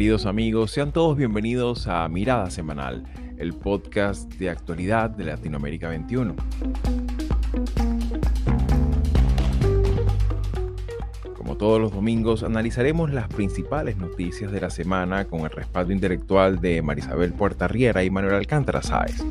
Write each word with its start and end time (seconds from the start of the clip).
Queridos 0.00 0.24
amigos, 0.24 0.70
sean 0.70 0.92
todos 0.92 1.14
bienvenidos 1.14 1.86
a 1.86 2.08
Mirada 2.08 2.50
Semanal, 2.50 3.04
el 3.36 3.52
podcast 3.52 4.32
de 4.36 4.48
actualidad 4.48 5.10
de 5.10 5.24
Latinoamérica 5.24 5.90
21. 5.90 6.36
Como 11.36 11.58
todos 11.58 11.78
los 11.78 11.92
domingos, 11.92 12.42
analizaremos 12.42 13.12
las 13.12 13.28
principales 13.28 13.98
noticias 13.98 14.50
de 14.50 14.62
la 14.62 14.70
semana 14.70 15.26
con 15.26 15.40
el 15.40 15.50
respaldo 15.50 15.92
intelectual 15.92 16.62
de 16.62 16.80
Marisabel 16.80 17.34
Puerta 17.34 17.68
Riera 17.68 18.02
y 18.02 18.08
Manuel 18.08 18.36
Alcántara 18.36 18.80
Sáez. 18.80 19.22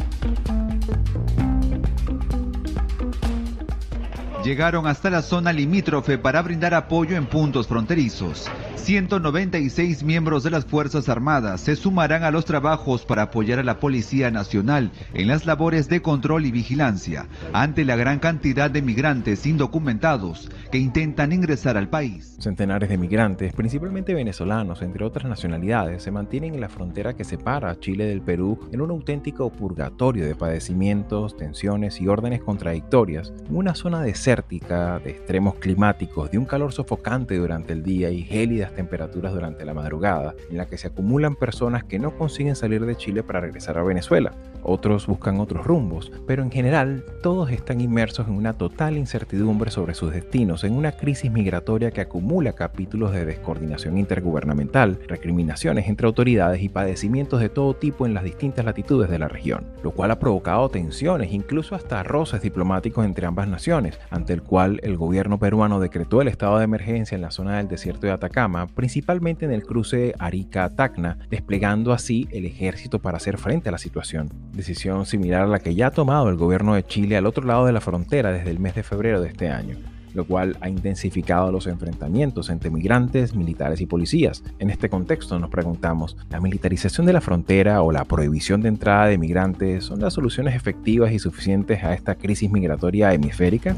Llegaron 4.46 4.86
hasta 4.86 5.10
la 5.10 5.24
zona 5.24 5.52
limítrofe 5.52 6.20
para 6.20 6.44
brindar 6.44 6.76
apoyo 6.76 7.18
en 7.18 7.26
puntos 7.26 7.68
fronterizos. 7.68 8.48
196 8.80 10.04
miembros 10.04 10.44
de 10.44 10.52
las 10.52 10.66
Fuerzas 10.66 11.10
Armadas 11.10 11.62
se 11.62 11.76
sumarán 11.76 12.24
a 12.24 12.32
los 12.32 12.46
trabajos 12.46 13.06
para 13.06 13.24
apoyar 13.24 13.60
a 13.60 13.64
la 13.64 13.80
Policía 13.80 14.32
Nacional 14.32 14.92
en 15.14 15.28
las 15.28 15.46
labores 15.46 15.90
de 15.90 16.02
control 16.02 16.46
y 16.46 16.52
vigilancia 16.52 17.28
ante 17.54 17.86
la 17.86 17.96
gran 17.96 18.20
cantidad 18.20 18.72
de 18.72 18.82
migrantes 18.82 19.46
indocumentados 19.46 20.50
que 20.72 20.78
intentan 20.78 21.34
ingresar 21.34 21.78
al 21.78 21.90
país. 21.90 22.38
Centenares 22.40 22.90
de 22.90 22.98
migrantes, 22.98 23.54
principalmente 23.54 24.14
venezolanos, 24.14 24.82
entre 24.82 25.06
otras 25.06 25.28
nacionalidades, 25.28 26.02
se 26.04 26.12
mantienen 26.12 26.54
en 26.54 26.62
la 26.62 26.70
frontera 26.70 27.16
que 27.16 27.24
separa 27.24 27.80
Chile 27.80 28.06
del 28.06 28.22
Perú 28.22 28.60
en 28.72 28.82
un 28.82 28.92
auténtico 28.92 29.50
purgatorio 29.52 30.26
de 30.26 30.36
padecimientos, 30.36 31.38
tensiones 31.38 32.00
y 32.02 32.08
órdenes 32.08 32.42
contradictorias, 32.42 33.34
en 33.48 33.56
una 33.56 33.76
zona 33.76 34.02
desértica, 34.02 35.00
de 35.00 35.12
extremos 35.12 35.56
climáticos, 35.56 36.32
de 36.32 36.38
un 36.38 36.46
calor 36.46 36.72
sofocante 36.72 37.36
durante 37.36 37.74
el 37.74 37.84
día 37.84 38.10
y 38.10 38.24
gélidas 38.24 38.69
temperaturas 38.74 39.34
durante 39.34 39.66
la 39.66 39.74
madrugada, 39.74 40.36
en 40.50 40.58
la 40.58 40.68
que 40.68 40.78
se 40.78 40.88
acumulan 40.88 41.36
personas 41.36 41.84
que 41.84 42.00
no 42.00 42.18
consiguen 42.18 42.56
salir 42.56 42.86
de 42.86 42.96
Chile 42.96 43.24
para 43.24 43.42
regresar 43.42 43.78
a 43.78 43.84
Venezuela. 43.84 44.34
Otros 44.64 45.08
buscan 45.08 45.40
otros 45.40 45.66
rumbos, 45.66 46.12
pero 46.28 46.44
en 46.44 46.52
general 46.52 47.06
todos 47.24 47.52
están 47.52 47.82
inmersos 47.82 48.28
en 48.28 48.34
una 48.34 48.54
total 48.54 48.98
incertidumbre 48.98 49.72
sobre 49.72 49.94
sus 49.94 50.12
destinos, 50.12 50.64
en 50.64 50.74
una 50.74 50.92
crisis 50.92 51.32
migratoria 51.32 51.92
que 51.92 52.02
acumula 52.02 52.54
capítulos 52.54 53.14
de 53.14 53.26
descoordinación 53.26 53.98
intergubernamental, 53.98 55.00
recriminaciones 55.08 55.88
entre 55.88 56.08
autoridades 56.08 56.62
y 56.62 56.70
padecimientos 56.70 57.40
de 57.40 57.50
todo 57.50 57.74
tipo 57.74 58.06
en 58.06 58.14
las 58.14 58.24
distintas 58.24 58.66
latitudes 58.66 59.10
de 59.10 59.20
la 59.20 59.28
región, 59.28 59.66
lo 59.84 59.92
cual 59.92 60.12
ha 60.12 60.20
provocado 60.20 60.70
tensiones, 60.70 61.32
incluso 61.32 61.76
hasta 61.76 62.04
roces 62.04 62.42
diplomáticos 62.42 63.06
entre 63.06 63.26
ambas 63.26 63.48
naciones, 63.48 64.00
ante 64.10 64.34
el 64.34 64.44
cual 64.44 64.80
el 64.84 64.98
gobierno 64.98 65.40
peruano 65.40 65.80
decretó 65.80 66.22
el 66.22 66.28
estado 66.28 66.58
de 66.58 66.66
emergencia 66.66 67.16
en 67.16 67.22
la 67.22 67.32
zona 67.32 67.58
del 67.58 67.68
desierto 67.68 68.08
de 68.08 68.14
Atacama, 68.14 68.59
principalmente 68.68 69.46
en 69.46 69.52
el 69.52 69.64
cruce 69.64 70.14
Arica-Tacna, 70.20 71.18
desplegando 71.30 71.94
así 71.94 72.28
el 72.32 72.46
ejército 72.46 73.00
para 73.00 73.18
hacer 73.18 73.38
frente 73.38 73.70
a 73.70 73.72
la 73.72 73.78
situación. 73.78 74.30
Decisión 74.54 75.06
similar 75.06 75.44
a 75.44 75.48
la 75.48 75.60
que 75.60 75.76
ya 75.76 75.88
ha 75.88 75.92
tomado 75.92 76.30
el 76.30 76.36
gobierno 76.36 76.76
de 76.76 76.86
Chile 76.86 77.18
al 77.18 77.26
otro 77.26 77.46
lado 77.46 77.66
de 77.66 77.74
la 77.74 77.82
frontera 77.82 78.32
desde 78.32 78.52
el 78.52 78.60
mes 78.60 78.76
de 78.76 78.84
febrero 78.84 79.22
de 79.22 79.30
este 79.30 79.50
año 79.50 79.78
lo 80.14 80.26
cual 80.26 80.58
ha 80.62 80.70
intensificado 80.70 81.52
los 81.52 81.68
enfrentamientos 81.68 82.50
entre 82.50 82.70
migrantes, 82.70 83.36
militares 83.36 83.82
y 83.82 83.86
policías. 83.86 84.44
En 84.60 84.70
este 84.70 84.90
contexto 84.90 85.38
nos 85.40 85.50
preguntamos, 85.50 86.18
¿la 86.30 86.40
militarización 86.40 87.06
de 87.06 87.14
la 87.14 87.22
frontera 87.22 87.82
o 87.82 87.92
la 87.92 88.06
prohibición 88.06 88.62
de 88.62 88.70
entrada 88.70 89.08
de 89.08 89.18
migrantes 89.18 89.86
son 89.86 90.00
las 90.00 90.14
soluciones 90.14 90.56
efectivas 90.56 91.12
y 91.12 91.20
suficientes 91.20 91.84
a 91.84 91.94
esta 91.94 92.16
crisis 92.16 92.52
migratoria 92.52 93.14
hemisférica? 93.14 93.76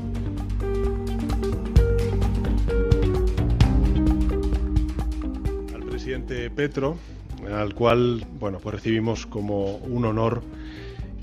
Petro, 6.22 6.98
al 7.52 7.74
cual 7.74 8.26
bueno, 8.40 8.60
pues 8.60 8.76
recibimos 8.76 9.26
como 9.26 9.76
un 9.78 10.06
honor 10.06 10.42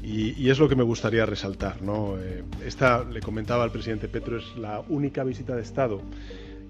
y, 0.02 0.48
es 0.48 0.58
lo 0.58 0.68
que 0.68 0.76
me 0.76 0.82
gustaría 0.82 1.26
resaltar. 1.26 1.82
¿no? 1.82 2.18
Eh, 2.18 2.42
esta, 2.64 3.04
le 3.04 3.20
comentaba 3.20 3.64
al 3.64 3.70
presidente 3.70 4.08
Petro, 4.08 4.38
es 4.38 4.56
la 4.56 4.82
única 4.88 5.22
visita 5.24 5.54
de 5.54 5.62
Estado 5.62 6.00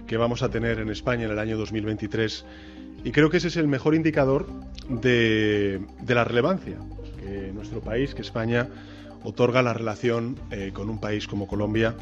que 0.07 0.17
vamos 0.17 0.43
a 0.43 0.51
tener 0.51 0.81
en 0.81 0.89
España 0.89 1.27
en 1.27 1.31
el 1.31 1.39
año 1.39 1.57
2023 1.59 2.45
y 3.05 3.13
creo 3.13 3.31
que 3.31 3.37
ese 3.37 3.49
es 3.49 3.57
el 3.57 3.69
mejor 3.69 3.95
indicador 3.95 4.47
de, 4.89 5.81
la 6.07 6.25
relevancia 6.25 6.79
que 7.21 7.53
nuestro 7.53 7.81
país, 7.81 8.15
que 8.15 8.23
España, 8.23 8.69
otorga 9.23 9.63
la 9.63 9.75
relación 9.75 10.37
eh, 10.51 10.71
con 10.73 10.89
un 10.89 10.99
país 10.99 11.29
como 11.29 11.47
Colombia 11.47 11.95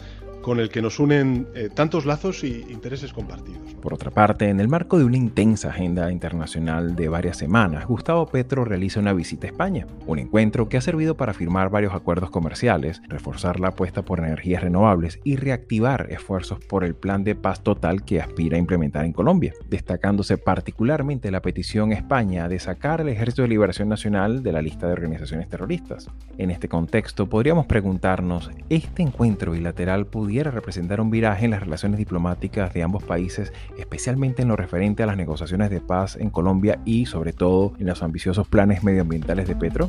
con 0.47 0.61
el 0.61 0.69
que 0.69 0.81
nos 0.81 1.01
unen 1.01 1.49
eh, 1.57 1.71
tantos 1.75 2.07
lazos 2.07 2.45
y 2.45 2.65
intereses 2.71 3.13
compartidos. 3.13 3.75
Por 3.83 3.93
otra 3.93 4.13
parte, 4.13 4.49
en 4.49 4.61
el 4.61 4.69
marco 4.69 4.97
de 4.97 5.05
una 5.05 5.17
intensa 5.17 5.71
agenda 5.71 6.13
internacional 6.13 6.95
de 6.95 7.09
varias 7.09 7.37
semanas, 7.37 7.85
Gustavo 7.89 8.27
Petro 8.27 8.65
realiza 8.65 9.01
una 9.01 9.13
visita 9.13 9.49
a 9.49 9.51
España, 9.51 9.89
un 10.07 10.21
encuentro 10.21 10.69
que 10.69 10.77
ha 10.77 10.81
servido 10.81 11.17
para 11.17 11.35
firmar 11.35 11.69
varios 11.69 11.95
acuerdos 11.95 12.31
comerciales, 12.31 13.03
reforzar 13.09 13.59
la 13.59 13.69
apuesta 13.71 14.03
por 14.03 14.21
energías 14.21 14.63
renovables 14.63 15.19
y 15.25 15.35
reactivar 15.35 16.07
esfuerzos 16.11 16.61
por 16.61 16.85
el 16.85 16.95
plan 16.95 17.25
de 17.25 17.35
paz 17.35 17.65
total 17.65 18.05
que 18.05 18.21
aspira 18.21 18.57
a 18.57 18.61
implementar 18.61 19.05
en 19.05 19.13
Colombia, 19.13 19.53
destacándose 19.69 20.39
particularmente 20.39 21.33
la 21.33 21.43
petición 21.43 21.91
a 21.91 21.97
España 21.97 22.49
de 22.49 22.61
sacar 22.61 23.01
al 23.01 23.09
Ejército 23.09 23.43
de 23.43 23.49
Liberación 23.49 23.89
Nacional 23.89 24.45
de 24.45 24.53
la 24.53 24.63
lista 24.63 24.87
de 24.87 24.93
organizaciones 24.93 25.49
terroristas. 25.49 26.09
En 26.39 26.53
este 26.53 26.69
contexto, 26.69 27.29
podríamos 27.29 27.67
preguntarnos, 27.67 28.53
¿este 28.69 29.03
encuentro 29.03 29.51
bilateral 29.51 30.07
pudiera 30.07 30.36
representar 30.45 31.01
un 31.01 31.11
viraje 31.11 31.45
en 31.45 31.51
las 31.51 31.61
relaciones 31.61 31.99
diplomáticas 31.99 32.73
de 32.75 32.83
ambos 32.83 33.03
países, 33.05 33.53
especialmente 33.79 34.43
en 34.43 34.49
lo 34.49 34.57
referente 34.57 35.03
a 35.03 35.07
las 35.07 35.17
negociaciones 35.17 35.71
de 35.71 35.81
paz 35.81 36.17
en 36.17 36.31
Colombia 36.31 36.81
y 36.85 37.07
sobre 37.07 37.33
todo 37.33 37.73
en 37.79 37.87
los 37.87 38.03
ambiciosos 38.03 38.49
planes 38.49 38.85
medioambientales 38.85 39.49
de 39.49 39.57
Petro? 39.57 39.89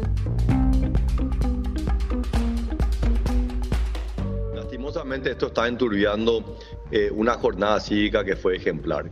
Lastimosamente 4.53 5.31
esto 5.31 5.47
está 5.47 5.68
enturbiando 5.68 6.58
eh, 6.91 7.09
una 7.12 7.34
jornada 7.34 7.79
cívica 7.79 8.24
que 8.24 8.35
fue 8.35 8.56
ejemplar. 8.56 9.12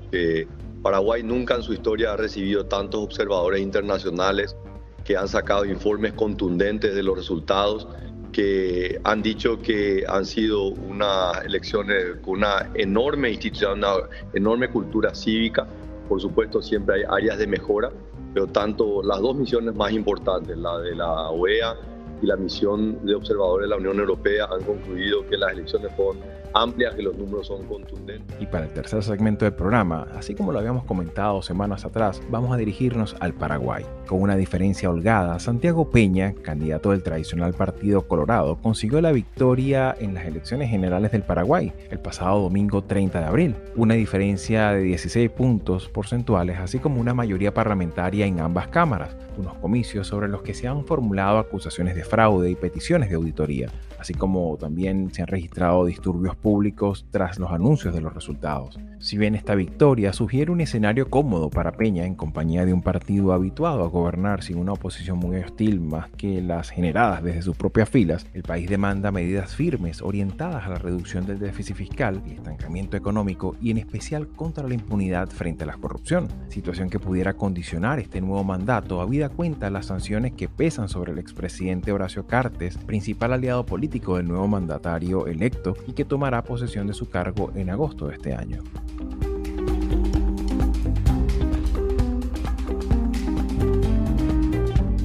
Paraguay 0.82 1.24
nunca 1.24 1.56
en 1.56 1.64
su 1.64 1.74
historia 1.74 2.14
ha 2.14 2.18
recibido 2.18 2.68
tantos 2.68 3.04
observadores 3.04 3.60
internacionales 3.60 4.56
que 5.04 5.18
han 5.18 5.28
sacado 5.28 5.66
informes 5.66 6.14
contundentes 6.14 6.94
de 6.94 7.04
los 7.04 7.18
resultados 7.18 7.88
que 8.36 9.00
han 9.06 9.22
dicho 9.22 9.58
que 9.62 10.04
han 10.10 10.26
sido 10.26 10.66
unas 10.66 11.42
elecciones 11.46 12.18
con 12.22 12.40
una 12.40 12.70
enorme 12.74 13.30
institución, 13.30 13.78
una 13.78 13.94
enorme 14.34 14.68
cultura 14.68 15.16
cívica. 15.16 15.66
Por 16.10 16.20
supuesto, 16.20 16.62
siempre 16.62 16.96
hay 16.96 17.04
áreas 17.08 17.38
de 17.38 17.48
mejora, 17.48 17.94
pero 18.34 18.46
tanto 18.48 19.02
las 19.04 19.22
dos 19.22 19.38
misiones 19.38 19.74
más 19.74 19.94
importantes, 19.94 20.58
la 20.58 20.80
de 20.80 20.96
la 20.96 21.30
OEA 21.30 21.78
y 22.22 22.26
la 22.26 22.36
misión 22.36 23.06
de 23.06 23.16
observadores 23.16 23.70
de 23.70 23.70
la 23.70 23.78
Unión 23.78 24.00
Europea, 24.02 24.50
han 24.52 24.64
concluido 24.64 25.26
que 25.30 25.38
las 25.38 25.54
elecciones 25.54 25.94
fueron 25.96 26.18
amplias, 26.56 26.96
que 26.96 27.04
los 27.04 27.18
números 27.18 27.48
son 27.48 27.66
contundentes. 27.66 28.36
Y 28.40 28.46
para 28.46 28.66
el 28.66 28.74
tercer 28.74 29.04
segmento 29.04 29.46
del 29.46 29.54
programa, 29.54 30.08
así 30.16 30.34
como 30.34 30.52
lo 30.52 30.60
habíamos 30.60 30.86
comentado 30.86 31.42
semanas 31.42 31.86
atrás, 31.86 32.22
vamos 32.30 32.54
a 32.54 32.58
dirigirnos 32.58 33.16
al 33.20 33.34
Paraguay. 33.34 33.86
Con 34.08 34.22
una 34.22 34.36
diferencia 34.36 34.90
holgada, 34.90 35.38
Santiago 35.40 35.90
Peña, 35.90 36.34
candidato 36.42 36.92
del 36.92 37.04
tradicional 37.04 37.54
Partido 37.54 38.08
Colorado, 38.08 38.58
consiguió 38.62 39.02
la 39.02 39.12
victoria 39.12 39.96
en 40.00 40.14
las 40.14 40.26
elecciones 40.26 40.70
generales 40.70 41.12
del 41.12 41.24
Paraguay 41.24 41.74
el 41.90 42.00
pasado 42.00 42.42
domingo 42.42 42.84
30 42.84 43.20
de 43.20 43.26
abril, 43.26 43.56
una 43.76 43.96
diferencia 43.96 44.72
de 44.72 44.82
16 44.84 45.30
puntos 45.32 45.90
porcentuales, 45.90 46.60
así 46.60 46.80
como 46.80 47.02
una 47.02 47.14
mayoría 47.14 47.54
parlamentaria 47.54 48.26
en 48.26 48.40
ambas 48.40 48.68
cámaras, 48.70 49.16
unos 49.38 49.56
comicios 49.56 50.08
sobre 50.08 50.28
los 50.28 50.42
que 50.42 50.54
se 50.54 50.68
han 50.68 50.86
formulado 50.86 51.38
acusaciones 51.38 51.96
de 51.96 52.04
fraude 52.04 52.50
y 52.50 52.56
peticiones 52.56 53.10
de 53.10 53.16
auditoría, 53.16 53.70
así 54.06 54.14
como 54.14 54.56
también 54.58 55.12
se 55.12 55.24
han 55.24 55.28
registrado 55.28 55.84
disturbios 55.84 56.36
públicos 56.36 57.08
tras 57.10 57.40
los 57.40 57.50
anuncios 57.50 57.92
de 57.92 58.02
los 58.02 58.14
resultados. 58.14 58.78
Si 59.00 59.18
bien 59.18 59.34
esta 59.34 59.56
victoria 59.56 60.14
sugiere 60.14 60.52
un 60.52 60.62
escenario 60.62 61.10
cómodo 61.10 61.50
para 61.50 61.72
Peña 61.72 62.06
en 62.06 62.14
compañía 62.14 62.68
de 62.68 62.74
un 62.74 62.84
partido 62.84 63.34
habituado 63.34 63.84
a 63.84 63.88
gobernar 63.88 64.44
sin 64.44 64.60
una 64.60 64.74
oposición 64.74 65.18
muy 65.18 65.38
hostil 65.38 65.82
más 65.82 66.12
que 66.12 66.40
las 66.40 66.70
generadas 66.70 67.24
desde 67.24 67.42
sus 67.42 67.58
propias 67.58 67.90
filas, 67.90 68.28
el 68.36 68.44
país 68.44 68.70
demanda 68.70 69.12
medidas 69.12 69.56
firmes 69.56 70.04
orientadas 70.04 70.68
a 70.68 70.70
la 70.70 70.78
reducción 70.78 71.26
del 71.26 71.40
déficit 71.40 71.76
fiscal 71.76 72.22
y 72.28 72.34
estancamiento 72.34 72.98
económico 72.98 73.56
y 73.60 73.72
en 73.72 73.80
especial 73.80 74.28
contra 74.28 74.68
la 74.68 74.76
impunidad 74.76 75.30
frente 75.30 75.64
a 75.64 75.68
la 75.68 75.78
corrupción, 75.78 76.28
situación 76.50 76.92
que 76.92 77.00
pudiera 77.00 77.34
condicionar 77.34 77.98
este 77.98 78.22
nuevo 78.22 78.44
mandato 78.44 79.02
habida 79.02 79.30
cuenta 79.30 79.72
las 79.72 79.88
sanciones 79.88 80.34
que 80.34 80.48
pesan 80.48 80.90
sobre 80.90 81.12
el 81.12 81.18
expresidente 81.18 81.92
Horacio 81.92 82.28
Cartes, 82.28 82.78
principal 82.78 83.34
aliado 83.34 83.66
político 83.66 83.95
del 83.96 84.28
nuevo 84.28 84.48
mandatario 84.48 85.26
electo 85.26 85.74
y 85.88 85.94
que 85.94 86.04
tomará 86.04 86.44
posesión 86.44 86.86
de 86.86 86.94
su 86.94 87.10
cargo 87.10 87.52
en 87.56 87.70
agosto 87.70 88.08
de 88.08 88.16
este 88.16 88.36
año. 88.36 88.62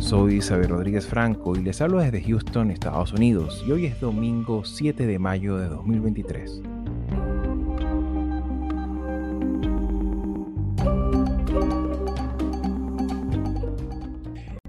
Soy 0.01 0.39
Isabel 0.39 0.71
Rodríguez 0.71 1.07
Franco 1.07 1.55
y 1.55 1.63
les 1.63 1.81
hablo 1.81 2.01
desde 2.01 2.21
Houston, 2.21 2.73
Estados 2.73 3.13
Unidos, 3.13 3.63
y 3.65 3.71
hoy 3.71 3.87
es 3.87 4.01
domingo 4.01 4.65
7 4.65 5.07
de 5.07 5.19
mayo 5.21 5.57
de 5.57 5.69
2023. 5.69 6.63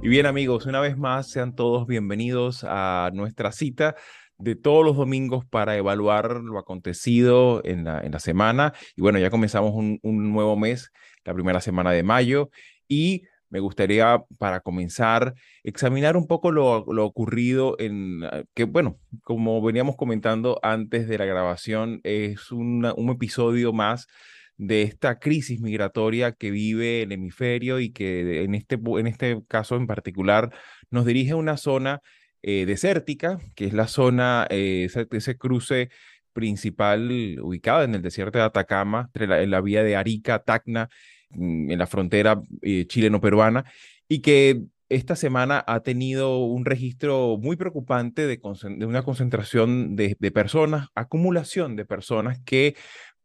Y 0.04 0.08
bien 0.08 0.26
amigos, 0.26 0.66
una 0.66 0.80
vez 0.80 0.98
más 0.98 1.30
sean 1.30 1.56
todos 1.56 1.86
bienvenidos 1.86 2.66
a 2.68 3.12
nuestra 3.14 3.52
cita 3.52 3.96
de 4.40 4.56
todos 4.56 4.84
los 4.84 4.98
domingos 4.98 5.46
para 5.46 5.78
evaluar 5.78 6.38
lo 6.38 6.58
acontecido 6.58 7.62
en 7.64 7.84
la, 7.84 8.02
en 8.02 8.12
la 8.12 8.18
semana. 8.20 8.74
Y 8.96 9.02
bueno, 9.02 9.20
ya 9.20 9.30
comenzamos 9.30 9.74
un, 9.76 10.00
un 10.02 10.34
nuevo 10.34 10.58
mes, 10.58 10.92
la 11.24 11.36
primera 11.36 11.62
semana 11.62 11.92
de 11.92 12.02
mayo, 12.02 12.50
y 12.88 13.28
me 13.52 13.60
gustaría, 13.60 14.24
para 14.40 14.62
comenzar, 14.62 15.36
examinar 15.62 16.18
un 16.18 16.26
poco 16.26 16.52
lo, 16.52 16.84
lo, 16.92 17.06
ocurrido 17.06 17.76
en, 17.78 18.24
ah, 18.24 18.44
que 18.56 18.64
bueno, 18.64 18.98
como 19.24 19.62
veníamos 19.62 19.98
comentando 19.98 20.58
antes 20.64 21.08
de 21.08 21.20
la 21.20 21.26
grabación, 21.26 22.00
es 22.04 22.52
una, 22.52 22.94
un 22.96 23.10
episodio 23.10 23.72
más 23.72 24.08
de 24.62 24.84
esta 24.84 25.18
crisis 25.18 25.60
migratoria 25.60 26.34
que 26.34 26.52
vive 26.52 27.02
el 27.02 27.12
hemisferio 27.12 27.80
y 27.80 27.92
que 27.92 28.44
en 28.44 28.54
este, 28.54 28.80
en 29.00 29.08
este 29.08 29.42
caso 29.48 29.76
en 29.76 29.88
particular 29.88 30.52
nos 30.92 31.04
dirige 31.08 31.32
a 31.32 31.38
una 31.38 31.58
zona 31.58 32.02
eh, 32.44 32.68
desértica, 32.68 33.40
que 33.56 33.66
es 33.66 33.74
la 33.74 33.88
zona, 33.88 34.46
eh, 34.52 34.84
ese, 34.86 35.08
ese, 35.12 35.36
cruce 35.36 35.90
principal 36.32 37.40
ubicado 37.42 37.82
en 37.84 37.96
el 37.96 38.04
desierto 38.04 38.38
de 38.38 38.46
Atacama, 38.46 39.06
entre 39.08 39.26
la, 39.26 39.42
en 39.42 39.50
la 39.50 39.62
vía 39.62 39.84
de 39.84 39.96
Arica, 39.96 40.44
Tacna, 40.44 40.90
mm, 41.32 41.72
en 41.72 41.80
la 41.80 41.88
frontera 41.88 42.40
eh, 42.62 42.86
chileno-peruana, 42.86 43.66
y 44.08 44.20
que 44.22 44.62
esta 44.90 45.16
semana 45.16 45.64
ha 45.66 45.80
tenido 45.80 46.38
un 46.38 46.66
registro 46.66 47.38
muy 47.40 47.56
preocupante 47.56 48.28
de, 48.28 48.40
de 48.78 48.86
una 48.86 49.02
concentración 49.04 49.96
de, 49.96 50.18
de, 50.20 50.32
personas, 50.32 50.90
acumulación 50.94 51.76
de 51.76 51.86
personas 51.86 52.40
que 52.46 52.76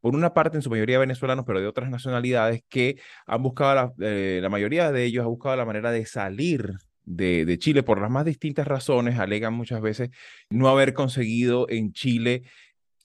por 0.00 0.14
una 0.14 0.34
parte 0.34 0.56
en 0.56 0.62
su 0.62 0.70
mayoría 0.70 0.98
venezolanos, 0.98 1.44
pero 1.46 1.60
de 1.60 1.66
otras 1.66 1.90
nacionalidades 1.90 2.62
que 2.68 2.96
han 3.26 3.42
buscado, 3.42 3.74
la, 3.74 3.92
eh, 4.00 4.46
mayoría 4.50 4.92
de 4.92 5.04
ellos 5.04 5.24
ha 5.24 5.28
buscado 5.28 5.56
la 5.56 5.64
manera 5.64 5.90
de 5.90 6.06
salir 6.06 6.74
de, 7.04 7.58
Chile 7.58 7.82
por 7.82 8.00
las 8.00 8.10
más 8.10 8.24
distintas 8.24 8.66
razones, 8.66 9.18
alegan 9.18 9.54
muchas 9.54 9.80
veces 9.80 10.10
no 10.50 10.68
haber 10.68 10.92
conseguido 10.92 11.68
en 11.68 11.92
Chile 11.92 12.42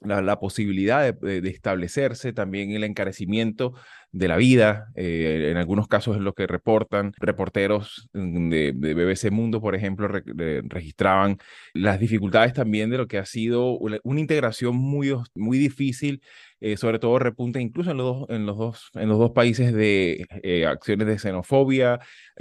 la, 0.02 0.40
posibilidad 0.40 1.14
de, 1.14 1.50
establecerse, 1.50 2.34
también 2.34 2.72
el 2.72 2.84
encarecimiento 2.84 3.74
de 4.14 4.28
la 4.28 4.36
vida, 4.36 4.88
eh, 4.96 5.50
en 5.52 5.58
algunos 5.58 5.88
casos 5.88 6.18
es 6.18 6.22
lo 6.22 6.34
que 6.34 6.46
reportan 6.46 7.14
reporteros 7.18 8.10
de, 8.14 8.74
de 8.76 8.94
BBC 8.94 9.32
Mundo, 9.32 9.62
por 9.62 9.74
ejemplo, 9.74 10.08
re, 10.08 10.24
registraban 10.66 11.38
las 11.74 12.00
dificultades 12.00 12.54
también 12.54 12.90
de 12.90 12.98
lo 12.98 13.08
que 13.08 13.18
ha 13.18 13.26
sido 13.26 13.78
una, 13.78 14.00
integración 14.04 14.76
muy, 14.76 15.16
muy 15.36 15.58
difícil 15.58 16.22
eh, 16.60 16.78
sobre 16.78 17.00
todo 17.00 17.18
repunta 17.18 17.60
incluso 17.60 17.90
en 17.92 17.98
los 17.98 18.06
dos, 18.06 18.30
en 18.30 18.46
los 18.46 18.58
dos, 18.58 18.92
en 18.94 19.10
los 19.10 19.18
dos 19.18 19.32
países 19.32 19.74
de 19.74 20.26
eh, 20.44 20.66
acciones 20.68 21.08
de 21.08 21.18
xenofobia, 21.18 22.00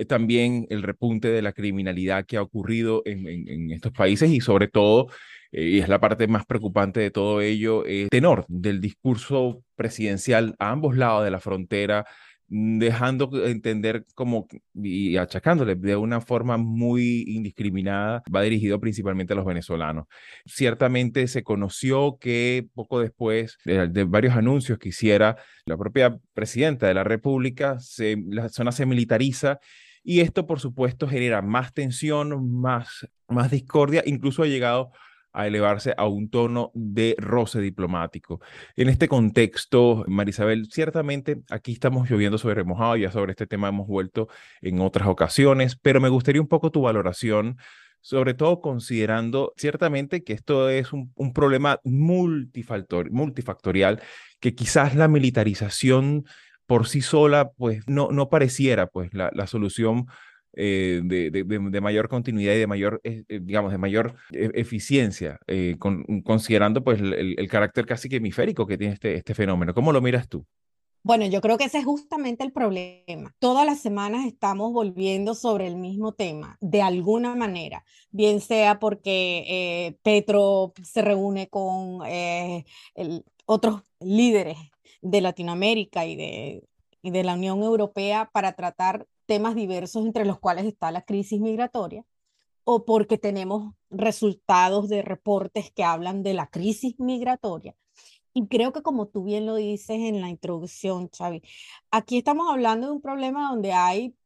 también 0.08 0.66
el 0.68 0.82
repunte 0.82 1.28
de 1.28 1.40
la 1.40 1.52
criminalidad 1.52 2.26
que 2.26 2.36
ha 2.36 2.42
ocurrido 2.42 3.02
en 3.06 3.70
estos 3.70 3.92
países 3.92 4.30
y 4.30 4.40
sobre 4.40 4.68
todo, 4.68 5.08
y 5.52 5.78
es 5.80 5.88
la 5.88 6.00
parte 6.00 6.26
más 6.28 6.46
preocupante 6.46 7.00
de 7.00 7.10
todo 7.10 7.40
ello, 7.40 7.84
el 7.84 8.08
tenor 8.08 8.44
del 8.48 8.80
discurso 8.80 9.64
presidencial 9.80 10.54
a 10.58 10.72
ambos 10.72 10.94
lados 10.94 11.24
de 11.24 11.30
la 11.30 11.40
frontera 11.40 12.04
dejando 12.50 13.30
entender 13.46 14.04
como 14.14 14.46
y 14.74 15.16
achacándole 15.16 15.74
de 15.74 15.96
una 15.96 16.20
forma 16.20 16.58
muy 16.58 17.24
indiscriminada, 17.28 18.22
va 18.34 18.42
dirigido 18.42 18.78
principalmente 18.78 19.32
a 19.32 19.36
los 19.36 19.46
venezolanos. 19.46 20.06
Ciertamente 20.44 21.28
se 21.28 21.42
conoció 21.42 22.18
que 22.20 22.66
poco 22.74 23.00
después 23.00 23.56
de, 23.64 23.88
de 23.88 24.04
varios 24.04 24.36
anuncios 24.36 24.78
que 24.78 24.90
hiciera 24.90 25.36
la 25.64 25.78
propia 25.78 26.18
presidenta 26.34 26.88
de 26.88 26.94
la 26.94 27.04
República, 27.04 27.78
se, 27.78 28.16
la 28.28 28.50
zona 28.50 28.72
se 28.72 28.84
militariza 28.84 29.60
y 30.02 30.20
esto 30.20 30.44
por 30.46 30.60
supuesto 30.60 31.08
genera 31.08 31.40
más 31.40 31.72
tensión, 31.72 32.60
más, 32.60 33.08
más 33.28 33.50
discordia, 33.50 34.02
incluso 34.04 34.42
ha 34.42 34.46
llegado 34.46 34.90
a 35.32 35.46
elevarse 35.46 35.94
a 35.96 36.06
un 36.06 36.30
tono 36.30 36.70
de 36.74 37.14
roce 37.18 37.60
diplomático. 37.60 38.40
En 38.76 38.88
este 38.88 39.08
contexto, 39.08 40.04
Marisabel, 40.08 40.68
ciertamente 40.70 41.42
aquí 41.50 41.72
estamos 41.72 42.10
lloviendo 42.10 42.38
sobre 42.38 42.64
mojado, 42.64 42.96
ya 42.96 43.10
sobre 43.12 43.32
este 43.32 43.46
tema 43.46 43.68
hemos 43.68 43.86
vuelto 43.86 44.28
en 44.60 44.80
otras 44.80 45.08
ocasiones, 45.08 45.76
pero 45.76 46.00
me 46.00 46.08
gustaría 46.08 46.42
un 46.42 46.48
poco 46.48 46.70
tu 46.70 46.82
valoración 46.82 47.56
sobre 48.02 48.34
todo 48.34 48.60
considerando 48.60 49.52
ciertamente 49.56 50.24
que 50.24 50.32
esto 50.32 50.70
es 50.70 50.92
un, 50.92 51.12
un 51.16 51.32
problema 51.32 51.80
multifactor, 51.84 53.10
multifactorial, 53.10 54.00
que 54.40 54.54
quizás 54.54 54.94
la 54.94 55.06
militarización 55.06 56.24
por 56.66 56.86
sí 56.86 57.02
sola, 57.02 57.50
pues 57.56 57.82
no, 57.88 58.10
no 58.12 58.28
pareciera 58.28 58.86
pues 58.86 59.12
la, 59.12 59.30
la 59.34 59.46
solución 59.46 60.06
eh, 60.52 61.00
de, 61.04 61.30
de, 61.30 61.44
de, 61.44 61.80
mayor 61.80 62.08
continuidad 62.08 62.54
y 62.54 62.58
de 62.58 62.66
mayor, 62.66 63.00
eh, 63.04 63.22
eh 63.28 63.40
digamos, 63.40 63.70
de 63.70 63.78
mayor 63.78 64.16
e, 64.32 64.50
eficiencia, 64.54 65.38
con, 65.78 66.04
considerando 66.22 66.82
pues 66.82 67.00
el, 67.00 67.48
carácter 67.48 67.86
casi 67.86 68.08
que 68.08 68.16
hemisférico 68.16 68.66
que 68.66 68.76
tiene 68.78 68.94
este, 68.94 69.14
este 69.14 69.34
fenómeno. 69.34 69.74
¿Cómo 69.74 69.92
lo 69.92 70.00
miras 70.00 70.28
tú? 70.28 70.44
Bueno, 71.02 71.24
yo 71.26 71.40
creo 71.40 71.56
que 71.56 71.64
ese 71.64 71.78
es 71.78 71.84
justamente 71.84 72.44
el 72.44 72.52
problema. 72.52 73.34
Todas 73.38 73.64
las 73.64 73.80
semanas 73.80 74.26
estamos 74.26 74.72
volviendo 74.72 75.34
sobre 75.34 75.66
el 75.66 75.76
mismo 75.76 76.12
tema, 76.12 76.58
de 76.60 76.82
alguna 76.82 77.34
manera, 77.34 77.84
bien 78.10 78.40
sea 78.40 78.78
porque 78.78 79.96
Petro 80.02 80.74
se 80.82 81.00
reúne 81.00 81.48
con 81.48 82.00
otros 83.46 83.82
líderes 84.00 84.58
de 85.00 85.20
Latinoamérica 85.22 86.04
y 86.04 86.16
de, 86.16 86.64
y 87.02 87.10
de 87.10 87.24
la 87.24 87.34
Unión 87.34 87.62
Europea 87.62 88.30
para 88.32 88.52
tratar 88.52 89.06
temas 89.30 89.54
diversos 89.54 90.04
entre 90.04 90.24
los 90.24 90.40
cuales 90.40 90.64
está 90.64 90.90
la 90.90 91.02
crisis 91.02 91.40
migratoria, 91.40 92.04
o 92.64 92.84
porque 92.84 93.16
tenemos 93.16 93.74
resultados 93.88 94.88
de 94.88 95.02
reportes 95.02 95.70
que 95.70 95.84
hablan 95.84 96.24
de 96.24 96.34
la 96.34 96.48
crisis 96.48 96.98
migratoria. 96.98 97.76
Y 98.34 98.48
creo 98.48 98.72
que 98.72 98.82
como 98.82 99.06
tú 99.06 99.22
bien 99.22 99.46
lo 99.46 99.54
dices 99.54 99.98
en 100.00 100.20
la 100.20 100.30
introducción, 100.30 101.08
Xavi, 101.16 101.42
aquí 101.92 102.18
estamos 102.18 102.50
hablando 102.50 102.88
de 102.88 102.92
un 102.94 103.00
problema 103.00 103.50
donde 103.50 103.72
hay 103.72 104.16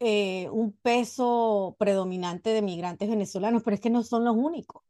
eh, 0.00 0.48
un 0.48 0.72
peso 0.72 1.76
predominante 1.78 2.54
de 2.54 2.62
migrantes 2.62 3.10
venezolanos, 3.10 3.62
pero 3.62 3.74
es 3.74 3.82
que 3.82 3.90
no 3.90 4.02
son 4.02 4.24
los 4.24 4.34
únicos. 4.34 4.82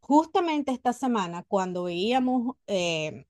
Justamente 0.00 0.70
esta 0.70 0.92
semana, 0.92 1.44
cuando 1.48 1.84
veíamos 1.84 2.56
eh, 2.66 3.24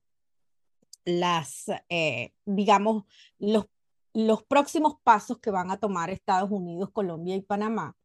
las, 1.05 1.67
eh, 1.87 2.33
digamos, 2.43 3.05
los 3.39 3.67
los 4.13 4.43
próximos 4.43 4.95
pasos 5.03 5.39
que 5.39 5.51
van 5.51 5.71
a 5.71 5.77
tomar 5.77 6.09
Estados 6.09 6.51
Unidos, 6.51 6.91
Colombia 6.91 7.35
y 7.35 7.41
Panamá, 7.41 7.97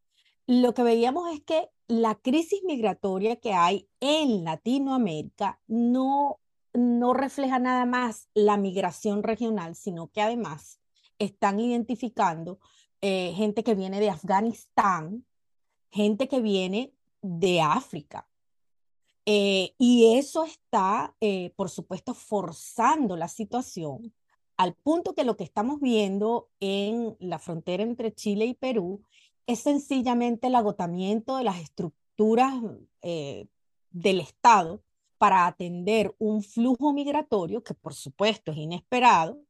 lo 0.47 0.73
que 0.75 0.83
veíamos 0.83 1.31
es 1.33 1.43
que 1.43 1.69
la 1.89 2.15
crisis 2.15 2.63
migratoria 2.65 3.37
que 3.37 3.53
hay 3.53 3.89
en 4.01 4.45
Latinoamérica 4.45 5.61
no, 5.67 6.41
no 6.73 7.15
refleja 7.15 7.59
nada 7.59 7.85
más 7.85 8.29
la 8.35 8.57
migración 8.57 9.23
regional, 9.23 9.75
sino 9.75 10.09
que 10.09 10.23
además 10.23 10.81
están 11.19 11.61
identificando 11.61 12.61
eh, 13.01 13.33
gente 13.37 13.63
que 13.63 13.75
viene 13.75 14.01
de 14.01 14.11
Afganistán, 14.11 15.27
gente 15.91 16.29
que 16.29 16.41
viene 16.41 16.95
de 17.23 17.61
África. 17.61 18.29
Eh, 19.27 19.75
y 19.79 20.17
eso 20.17 20.45
está, 20.45 21.15
eh, 21.21 21.53
por 21.57 21.69
supuesto, 21.69 22.15
forzando 22.15 23.17
la 23.17 23.29
situación 23.29 24.15
al 24.59 24.75
punto 24.75 25.15
que 25.15 25.25
lo 25.25 25.37
que 25.37 25.45
estamos 25.45 25.81
viendo 25.81 26.51
en 26.61 27.17
la 27.21 27.39
frontera 27.39 27.85
entre 27.85 28.13
Chile 28.13 28.45
y 28.45 28.55
Perú 28.55 29.03
es 29.47 29.61
sencillamente 29.61 30.49
el 30.49 30.57
agotamiento 30.57 31.37
de 31.37 31.45
las 31.45 31.61
estructuras 31.61 32.55
eh, 33.01 33.47
del 33.91 34.21
Estado 34.21 34.83
para 35.17 35.47
atender 35.47 36.15
un 36.19 36.43
flujo 36.43 36.93
migratorio 36.93 37.63
que 37.63 37.75
por 37.75 37.95
supuesto 37.95 38.51
es 38.51 38.59
inesperado, 38.59 39.41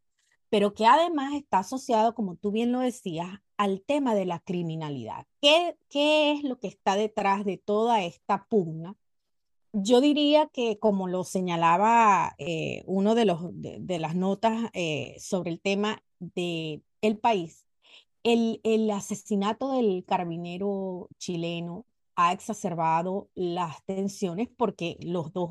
pero 0.51 0.75
que 0.75 0.87
además 0.87 1.35
está 1.35 1.61
asociado, 1.61 2.15
como 2.15 2.37
tú 2.37 2.53
bien 2.53 2.71
lo 2.71 2.81
decías, 2.81 3.41
al 3.57 3.81
tema 3.83 4.15
de 4.15 4.27
la 4.27 4.41
criminalidad. 4.41 5.27
¿Qué, 5.41 5.77
qué 5.89 6.33
es 6.33 6.45
lo 6.45 6.59
que 6.59 6.69
está 6.69 6.97
detrás 6.97 7.45
de 7.47 7.57
toda 7.57 8.03
esta 8.03 8.47
pugna? 8.49 8.95
Yo 9.73 10.01
diría 10.01 10.47
que, 10.47 10.79
como 10.79 11.09
lo 11.09 11.25
señalaba 11.25 12.35
eh, 12.39 12.83
uno 12.87 13.15
de, 13.15 13.25
los, 13.27 13.41
de, 13.53 13.99
las 13.99 14.15
notas 14.15 14.71
eh, 14.73 15.17
sobre 15.21 15.51
el 15.51 15.61
tema 15.61 16.03
del 16.19 16.83
el 17.01 17.19
país, 17.19 17.67
el, 18.23 18.61
el 18.65 18.91
asesinato 18.91 19.73
del 19.73 20.05
carabinero 20.07 21.09
chileno 21.19 21.87
ha 22.17 22.33
exacerbado 22.33 23.29
las 23.35 23.85
tensiones 23.85 24.49
porque 24.57 24.97
los 25.01 25.33
dos 25.33 25.51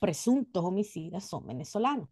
presuntos 0.00 0.64
homicidas 0.64 1.24
son 1.24 1.46
venezolanos. 1.46 2.08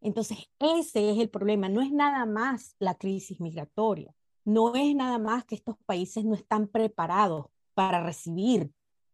Entonces, 0.00 0.38
ese 0.58 1.10
es 1.10 1.18
el 1.18 1.28
problema. 1.28 1.68
No 1.68 1.82
es 1.82 1.92
nada 1.92 2.24
más 2.26 2.74
la 2.78 2.94
crisis 2.94 3.40
migratoria, 3.40 4.14
no 4.44 4.74
es 4.74 4.94
nada 4.94 5.18
más 5.18 5.44
que 5.44 5.54
estos 5.54 5.76
países 5.84 6.24
no 6.24 6.34
están 6.34 6.66
preparados 6.66 7.46
para 7.74 8.02
recibir 8.02 8.72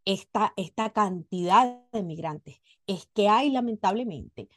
esta, 0.08 0.54
esta 0.56 0.90
cantidad 0.90 1.82
de 1.92 2.02
migrantes. 2.02 2.62
Es 2.86 3.06
que 3.12 3.28
hay 3.28 3.50
lamentablemente, 3.50 4.48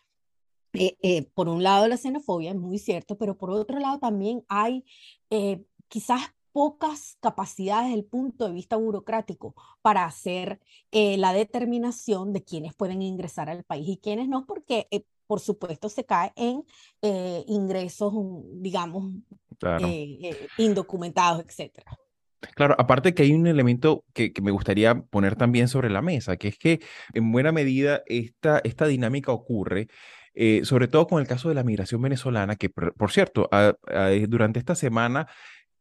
eh, 0.71 0.97
eh, 1.01 1.23
por 1.33 1.49
un 1.49 1.61
lado 1.61 1.89
la 1.89 1.97
xenofobia, 1.97 2.51
es 2.51 2.55
muy 2.55 2.79
cierto, 2.79 3.17
pero 3.17 3.37
por 3.37 3.51
otro 3.51 3.77
lado 3.77 3.99
también 3.99 4.45
hay 4.47 4.85
eh, 5.29 5.61
quizás 5.89 6.21
pocas 6.53 7.17
capacidades 7.19 7.87
desde 7.87 7.99
el 7.99 8.05
punto 8.05 8.45
de 8.45 8.53
vista 8.53 8.77
burocrático 8.77 9.53
para 9.81 10.05
hacer 10.05 10.59
la 10.91 11.31
determinación 11.31 12.33
de 12.33 12.43
quiénes 12.43 12.73
pueden 12.73 13.01
ingresar 13.01 13.49
al 13.49 13.63
país 13.63 13.87
y 13.87 13.97
quiénes 13.97 14.27
no, 14.27 14.45
porque 14.45 14.87
por 15.27 15.39
supuesto 15.39 15.87
se 15.87 16.03
cae 16.03 16.33
en 16.35 16.65
ingresos, 17.47 18.13
digamos, 18.55 19.13
indocumentados, 20.57 21.41
etcétera. 21.45 21.97
Claro, 22.55 22.75
aparte 22.77 23.13
que 23.13 23.23
hay 23.23 23.33
un 23.33 23.47
elemento 23.47 24.03
que, 24.13 24.33
me 24.41 24.51
gustaría 24.51 24.95
poner 24.95 25.35
también 25.35 25.67
sobre 25.67 25.89
la 25.89 26.01
mesa, 26.01 26.37
que 26.37 26.47
es 26.47 26.57
que 26.57 26.79
en 27.13 27.31
buena 27.31 27.51
medida 27.51 28.01
esta, 28.07 28.61
esta 28.63 28.87
dinámica 28.87 29.31
ocurre, 29.31 29.87
sobre 30.63 30.87
todo 30.87 31.07
con 31.07 31.21
el 31.21 31.27
caso 31.27 31.49
de 31.49 31.55
la 31.55 31.63
migración 31.63 32.01
venezolana, 32.01 32.55
que 32.55 32.69
por, 32.69 33.11
cierto, 33.11 33.49
durante 34.27 34.59
esta 34.59 34.75
semana 34.75 35.27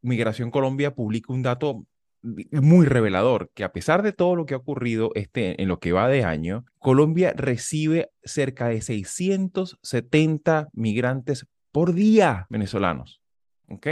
Migración 0.03 0.51
Colombia 0.51 0.95
publica 0.95 1.33
un 1.33 1.43
dato 1.43 1.87
muy 2.23 2.87
revelador, 2.87 3.51
que 3.55 3.65
a 3.65 3.73
pesar 3.73 4.03
de 4.03 4.13
todo 4.13 4.37
lo 4.37 4.45
que 4.47 4.55
ha 4.55 4.59
ocurrido 4.59 5.11
este, 5.15 5.61
en 5.61 5.69
lo 5.69 5.79
que 5.79 5.93
va 5.93 6.09
de 6.09 6.25
año, 6.25 6.65
Colombia 6.79 7.33
recibe 7.35 8.11
cerca 8.23 8.69
de 8.69 8.83
670 8.83 10.69
migrantes 10.73 11.47
por 11.73 11.95
día 11.95 12.47
venezolanos. 12.51 13.23
¿Ok? 13.69 13.87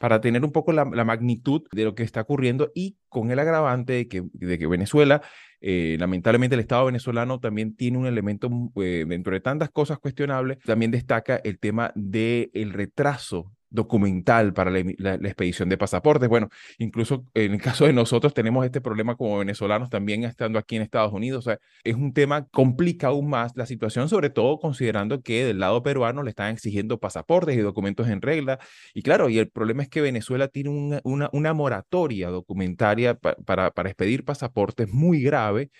Para 0.00 0.20
tener 0.20 0.44
un 0.44 0.52
poco 0.52 0.72
la, 0.72 0.84
magnitud 0.84 1.62
de 1.72 1.84
lo 1.84 1.94
que 1.94 2.02
está 2.02 2.20
ocurriendo 2.20 2.70
y 2.74 2.96
con 3.08 3.30
el 3.30 3.38
agravante 3.38 3.92
de 3.94 4.08
que, 4.08 4.24
de 4.32 4.58
que 4.58 4.66
Venezuela, 4.66 5.22
eh, 5.60 5.96
lamentablemente 5.98 6.54
el 6.54 6.60
Estado 6.60 6.86
venezolano 6.86 7.40
también 7.40 7.74
tiene 7.74 7.98
un 7.98 8.06
elemento, 8.06 8.48
eh, 8.76 9.04
dentro 9.08 9.32
de 9.32 9.40
tantas 9.40 9.70
cosas 9.70 9.98
cuestionables, 9.98 10.58
también 10.60 10.90
destaca 10.90 11.36
el 11.36 11.58
tema 11.58 11.92
del 11.94 12.50
el 12.54 12.72
retraso 12.72 13.52
documental 13.70 14.52
para 14.52 14.70
la, 14.70 14.80
expedición 14.80 15.68
de 15.68 15.76
pasaportes. 15.78 16.28
Bueno, 16.28 16.48
incluso 16.78 17.24
en 17.34 17.52
el 17.52 17.60
caso 17.60 17.86
de 17.86 17.92
nosotros 17.92 18.34
tenemos 18.34 18.64
este 18.64 18.80
problema 18.80 19.16
como 19.16 19.38
venezolanos 19.38 19.90
también 19.90 20.24
estando 20.24 20.58
aquí 20.58 20.76
en 20.76 20.82
Estados 20.82 21.12
Unidos. 21.12 21.46
O 21.46 21.50
sea, 21.50 21.58
es 21.84 21.94
un 21.94 22.12
tema 22.12 22.46
complica 22.48 23.08
aún 23.08 23.28
más 23.28 23.52
la 23.56 23.66
situación, 23.66 24.08
sobre 24.08 24.30
todo 24.30 24.58
considerando 24.58 25.22
que 25.22 25.44
del 25.44 25.58
lado 25.58 25.82
peruano 25.82 26.22
le 26.22 26.30
están 26.30 26.52
exigiendo 26.54 26.98
pasaportes 26.98 27.56
y 27.56 27.60
documentos 27.60 28.08
en 28.08 28.22
regla. 28.22 28.58
Y 28.94 29.02
claro, 29.02 29.28
y 29.28 29.38
el 29.38 29.50
problema 29.50 29.82
es 29.82 29.88
que 29.88 30.00
Venezuela 30.00 30.48
tiene 30.48 30.70
una, 30.70 31.00
una, 31.04 31.28
una 31.32 31.52
moratoria 31.52 32.28
documentaria 32.30 33.14
para, 33.14 33.70
para 33.70 33.88
expedir 33.88 34.24
pasaportes 34.24 34.88
muy 34.92 35.22
grave 35.22 35.70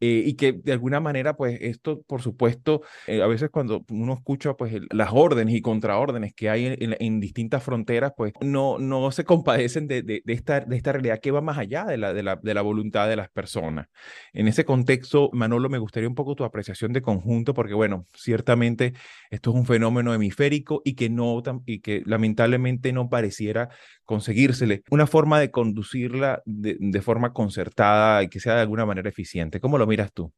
eh, 0.00 0.22
y 0.26 0.34
que 0.34 0.52
de 0.52 0.72
alguna 0.72 1.00
manera, 1.00 1.36
pues 1.36 1.58
esto, 1.60 2.02
por 2.02 2.22
supuesto, 2.22 2.82
eh, 3.06 3.22
a 3.22 3.26
veces 3.26 3.50
cuando 3.50 3.84
uno 3.90 4.14
escucha 4.14 4.54
pues 4.54 4.74
las 4.90 5.10
órdenes 5.12 5.54
y 5.54 5.60
contraórdenes 5.60 6.34
que 6.34 6.48
hay 6.48 6.76
en, 6.78 7.20
distintas 7.20 7.62
fronteras, 7.62 8.12
pues 8.16 8.32
no, 8.40 8.78
no 8.78 9.10
se 9.10 9.24
compadecen 9.24 9.86
de, 9.86 10.02
de, 10.02 10.22
esta, 10.26 10.60
de 10.60 10.76
esta 10.76 10.92
realidad 10.92 11.20
que 11.20 11.30
va 11.30 11.40
más 11.40 11.58
allá 11.58 11.84
de 11.84 11.98
la, 11.98 12.14
de, 12.14 12.22
la, 12.22 12.36
de 12.36 12.54
la 12.54 12.62
voluntad 12.62 13.08
de 13.08 13.16
las 13.16 13.28
personas. 13.30 13.88
En 14.32 14.48
ese 14.48 14.64
contexto, 14.64 15.30
Manolo, 15.32 15.68
me 15.68 15.78
gustaría 15.78 16.08
un 16.08 16.14
poco 16.14 16.34
tu 16.34 16.44
apreciación 16.44 16.92
de 16.92 17.02
conjunto, 17.02 17.52
porque 17.52 17.74
bueno, 17.74 18.06
ciertamente 18.14 18.94
esto 19.30 19.50
es 19.50 19.56
un 19.56 19.66
fenómeno 19.66 20.14
hemisférico 20.14 20.82
y 20.84 20.94
que, 20.94 21.10
no, 21.10 21.42
y 21.66 21.80
que 21.80 22.02
lamentablemente 22.06 22.92
no 22.92 23.08
pareciera 23.08 23.68
conseguírsele 24.10 24.82
una 24.90 25.06
forma 25.06 25.38
de 25.38 25.52
conducirla 25.52 26.42
de, 26.44 27.00
forma 27.00 27.32
concertada 27.32 28.24
y 28.24 28.28
que 28.28 28.40
sea 28.40 28.56
de 28.56 28.62
alguna 28.62 28.84
manera 28.84 29.08
eficiente. 29.08 29.60
¿Cómo 29.60 29.78
lo 29.78 29.86
miras 29.86 30.12
tú? 30.12 30.32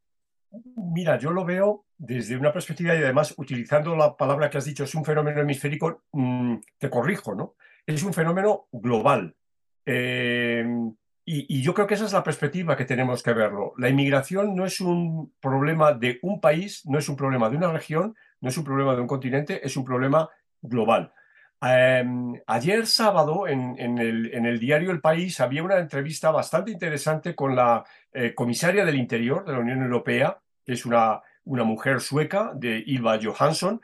Mira, 0.77 1.19
yo 1.19 1.31
lo 1.31 1.47
veo 1.47 1.87
desde 1.97 2.37
una 2.37 2.53
perspectiva 2.53 2.95
y 2.95 2.99
además 2.99 3.33
utilizando 3.39 3.97
la 3.97 4.15
palabra 4.15 4.51
que 4.51 4.59
has 4.59 4.67
dicho, 4.67 4.85
es 4.85 4.95
un 4.95 5.07
fenómeno 5.07 5.41
hemisférico, 5.41 6.03
mm, 6.13 6.57
te 6.77 6.91
corrijo, 6.91 7.35
¿no? 7.35 7.55
Es 7.87 8.03
un 8.03 8.13
fenómeno 8.13 8.67
global. 8.73 9.35
Eh, 9.87 10.67
y, 11.25 11.63
yo 11.63 11.73
creo 11.73 11.87
que 11.87 11.95
esa 11.95 12.05
es 12.05 12.13
la 12.13 12.23
perspectiva 12.23 12.77
que 12.77 12.85
tenemos 12.85 13.23
que 13.23 13.33
verlo. 13.33 13.73
La 13.79 13.89
inmigración 13.89 14.55
no 14.55 14.67
es 14.67 14.83
un 14.83 15.33
problema 15.41 15.95
de 15.95 16.19
un 16.21 16.43
país, 16.43 16.83
no 16.85 16.99
es 16.99 17.09
un 17.09 17.17
problema 17.17 17.49
de 17.49 17.57
una 17.57 17.73
región, 17.73 18.15
no 18.43 18.51
es 18.51 18.59
un 18.59 18.65
problema 18.65 18.95
de 18.95 19.01
un 19.01 19.07
continente, 19.07 19.67
es 19.67 19.79
un 19.79 19.85
problema 19.87 20.29
global. 20.61 21.15
Em, 21.65 22.41
ayer 22.49 22.87
sábado 22.89 23.47
en, 23.47 23.79
el, 23.79 24.59
diario 24.59 24.91
El 24.91 25.01
País 25.01 25.39
había 25.39 25.63
una 25.63 25.79
entrevista 25.79 26.33
bastante 26.33 26.73
interesante 26.73 27.37
con 27.37 27.55
la 27.55 27.85
eh, 28.13 28.35
comisaria 28.35 28.85
del 28.85 28.97
Interior 28.97 29.45
de 29.45 29.53
la 29.53 29.61
Unión 29.61 29.81
Europea, 29.81 30.39
que 30.67 30.73
es 30.73 30.85
una, 30.85 31.23
mujer 31.45 32.01
sueca 32.01 32.51
de 32.55 32.83
Ilva 32.85 33.19
Johansson, 33.23 33.81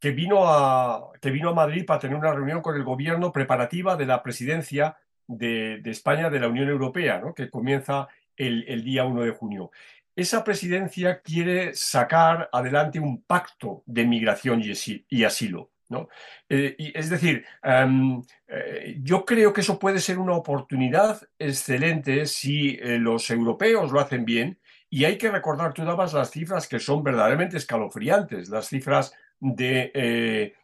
que, 0.00 0.10
vino 0.10 0.42
a, 0.44 1.10
que 1.20 1.30
vino 1.30 1.50
a 1.50 1.54
Madrid 1.54 1.84
para 1.86 2.00
tener 2.00 2.16
una 2.16 2.32
reunión 2.32 2.62
con 2.62 2.74
el 2.74 2.82
gobierno 2.82 3.32
preparativa 3.32 3.96
de 3.96 4.06
la 4.06 4.22
presidencia 4.22 4.96
de, 5.28 5.80
España 5.84 6.30
de 6.30 6.40
la 6.40 6.48
Unión 6.48 6.68
Europea, 6.68 7.22
que 7.36 7.48
comienza 7.48 8.08
el, 8.36 8.64
el 8.66 8.82
día 8.82 9.04
1 9.04 9.22
de 9.22 9.30
junio 9.30 9.70
esa 10.16 10.44
presidencia 10.44 11.20
quiere 11.20 11.74
sacar 11.74 12.50
adelante 12.52 13.00
un 13.00 13.22
pacto 13.22 13.82
de 13.86 14.04
migración 14.04 14.60
y 14.62 15.24
asilo. 15.24 15.70
¿No? 15.90 16.08
Eh, 16.48 16.92
es 16.94 17.10
decir, 17.10 17.44
eh, 17.62 18.96
yo 19.02 19.24
creo 19.24 19.52
que 19.52 19.60
eso 19.60 19.78
puede 19.78 20.00
ser 20.00 20.18
una 20.18 20.34
oportunidad 20.34 21.20
excelente 21.38 22.26
si 22.26 22.78
eh, 22.80 22.98
los 22.98 23.28
europeos 23.30 23.92
lo 23.92 24.00
hacen 24.00 24.24
bien. 24.24 24.58
Y 24.88 25.04
hay 25.04 25.18
que 25.18 25.30
recordar, 25.30 25.74
tú 25.74 25.84
dabas 25.84 26.14
las 26.14 26.30
cifras 26.30 26.66
que 26.66 26.78
son 26.80 27.02
verdaderamente 27.04 27.56
escalofriantes, 27.56 28.48
las 28.48 28.68
cifras 28.68 29.12
de, 29.38 30.54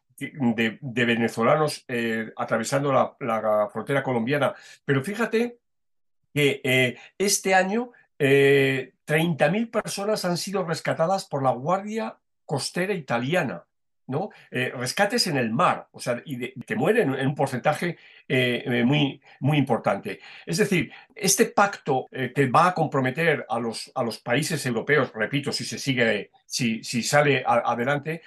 venezolanos 0.80 1.85
atravesando 2.37 2.92
la, 2.92 3.68
frontera 3.73 4.02
colombiana. 4.02 4.52
Pero 4.85 5.04
fíjate 5.04 5.59
que 6.35 6.99
este 7.16 7.54
año 7.54 7.92
30.000 8.18 9.71
personas 9.71 10.25
han 10.25 10.37
sido 10.37 10.64
rescatadas 10.64 11.25
por 11.26 11.45
la 11.45 11.52
Guardia 11.52 12.18
Costera 12.45 12.95
Italiana. 12.95 13.64
Eh, 14.50 14.72
rescates 14.76 15.26
en 15.26 15.36
el 15.36 15.50
mar, 15.50 15.88
o 15.90 16.00
sea, 16.00 16.22
y 16.25 16.52
que 16.60 16.76
mueren 16.76 17.12
en 17.14 17.26
un 17.26 17.34
porcentaje 17.34 17.98
eh, 18.28 18.62
eh, 18.64 18.84
muy, 18.84 19.20
muy 19.40 19.58
importante. 19.58 20.20
Es 20.44 20.58
decir, 20.58 20.92
este 21.14 21.46
pacto 21.46 22.06
que 22.10 22.46
va 22.46 22.68
a 22.68 22.75
comprometer 22.75 23.44
a 23.48 23.58
los, 23.58 23.90
a 23.94 24.02
los 24.02 24.18
países 24.18 24.64
europeos, 24.64 25.12
repito, 25.12 25.52
si 25.52 25.64
se 25.64 25.78
sigue, 25.78 26.30
si, 26.44 26.84
si 26.84 27.02
sale 27.02 27.42
adelante, 27.46 28.22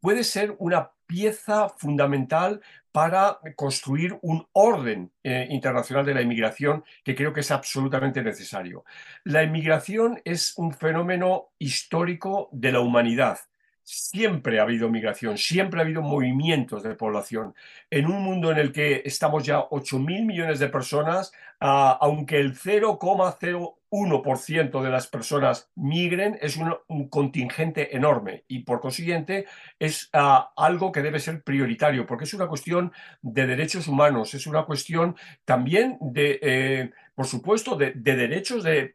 puede 0.00 0.24
ser 0.24 0.54
una 0.58 0.90
pieza 1.06 1.68
fundamental 1.68 2.60
para 2.92 3.38
construir 3.56 4.18
un 4.22 4.46
orden 4.52 5.12
internacional 5.22 6.04
de 6.04 6.14
la 6.14 6.22
inmigración 6.22 6.84
que 7.04 7.14
creo 7.14 7.32
que 7.32 7.40
es 7.40 7.50
absolutamente 7.50 8.22
necesario. 8.22 8.84
La 9.24 9.42
inmigración 9.42 10.20
es 10.24 10.54
un 10.56 10.72
fenómeno 10.72 11.50
histórico 11.58 12.48
de 12.52 12.72
la 12.72 12.80
humanidad 12.80 13.38
siempre 13.82 14.58
ha 14.58 14.62
habido 14.62 14.88
migración, 14.88 15.38
siempre 15.38 15.80
ha 15.80 15.84
habido 15.84 16.02
movimientos 16.02 16.82
de 16.82 16.94
población. 16.94 17.54
En 17.90 18.06
un 18.06 18.22
mundo 18.22 18.50
en 18.50 18.58
el 18.58 18.72
que 18.72 19.02
estamos 19.04 19.44
ya 19.44 19.64
8 19.70 19.98
mil 19.98 20.24
millones 20.24 20.58
de 20.58 20.68
personas, 20.68 21.32
ah, 21.60 21.98
aunque 22.00 22.38
el 22.38 22.54
0,01% 22.54 24.82
de 24.82 24.90
las 24.90 25.06
personas 25.06 25.70
migren, 25.74 26.38
es 26.40 26.56
un, 26.56 26.74
contingente 27.08 27.96
enorme 27.96 28.44
y 28.48 28.60
por 28.60 28.80
consiguiente 28.80 29.46
es 29.78 30.08
ah, 30.12 30.52
algo 30.56 30.92
que 30.92 31.02
debe 31.02 31.18
ser 31.18 31.42
prioritario, 31.42 32.06
porque 32.06 32.24
es 32.24 32.34
una 32.34 32.48
cuestión 32.48 32.92
de 33.22 33.46
derechos 33.46 33.88
humanos, 33.88 34.34
es 34.34 34.46
una 34.46 34.64
cuestión 34.64 35.16
también 35.44 35.98
de, 36.00 36.38
eh, 36.42 36.90
por 37.14 37.26
supuesto, 37.26 37.76
de, 37.76 37.92
derechos 37.92 38.64
de 38.64 38.94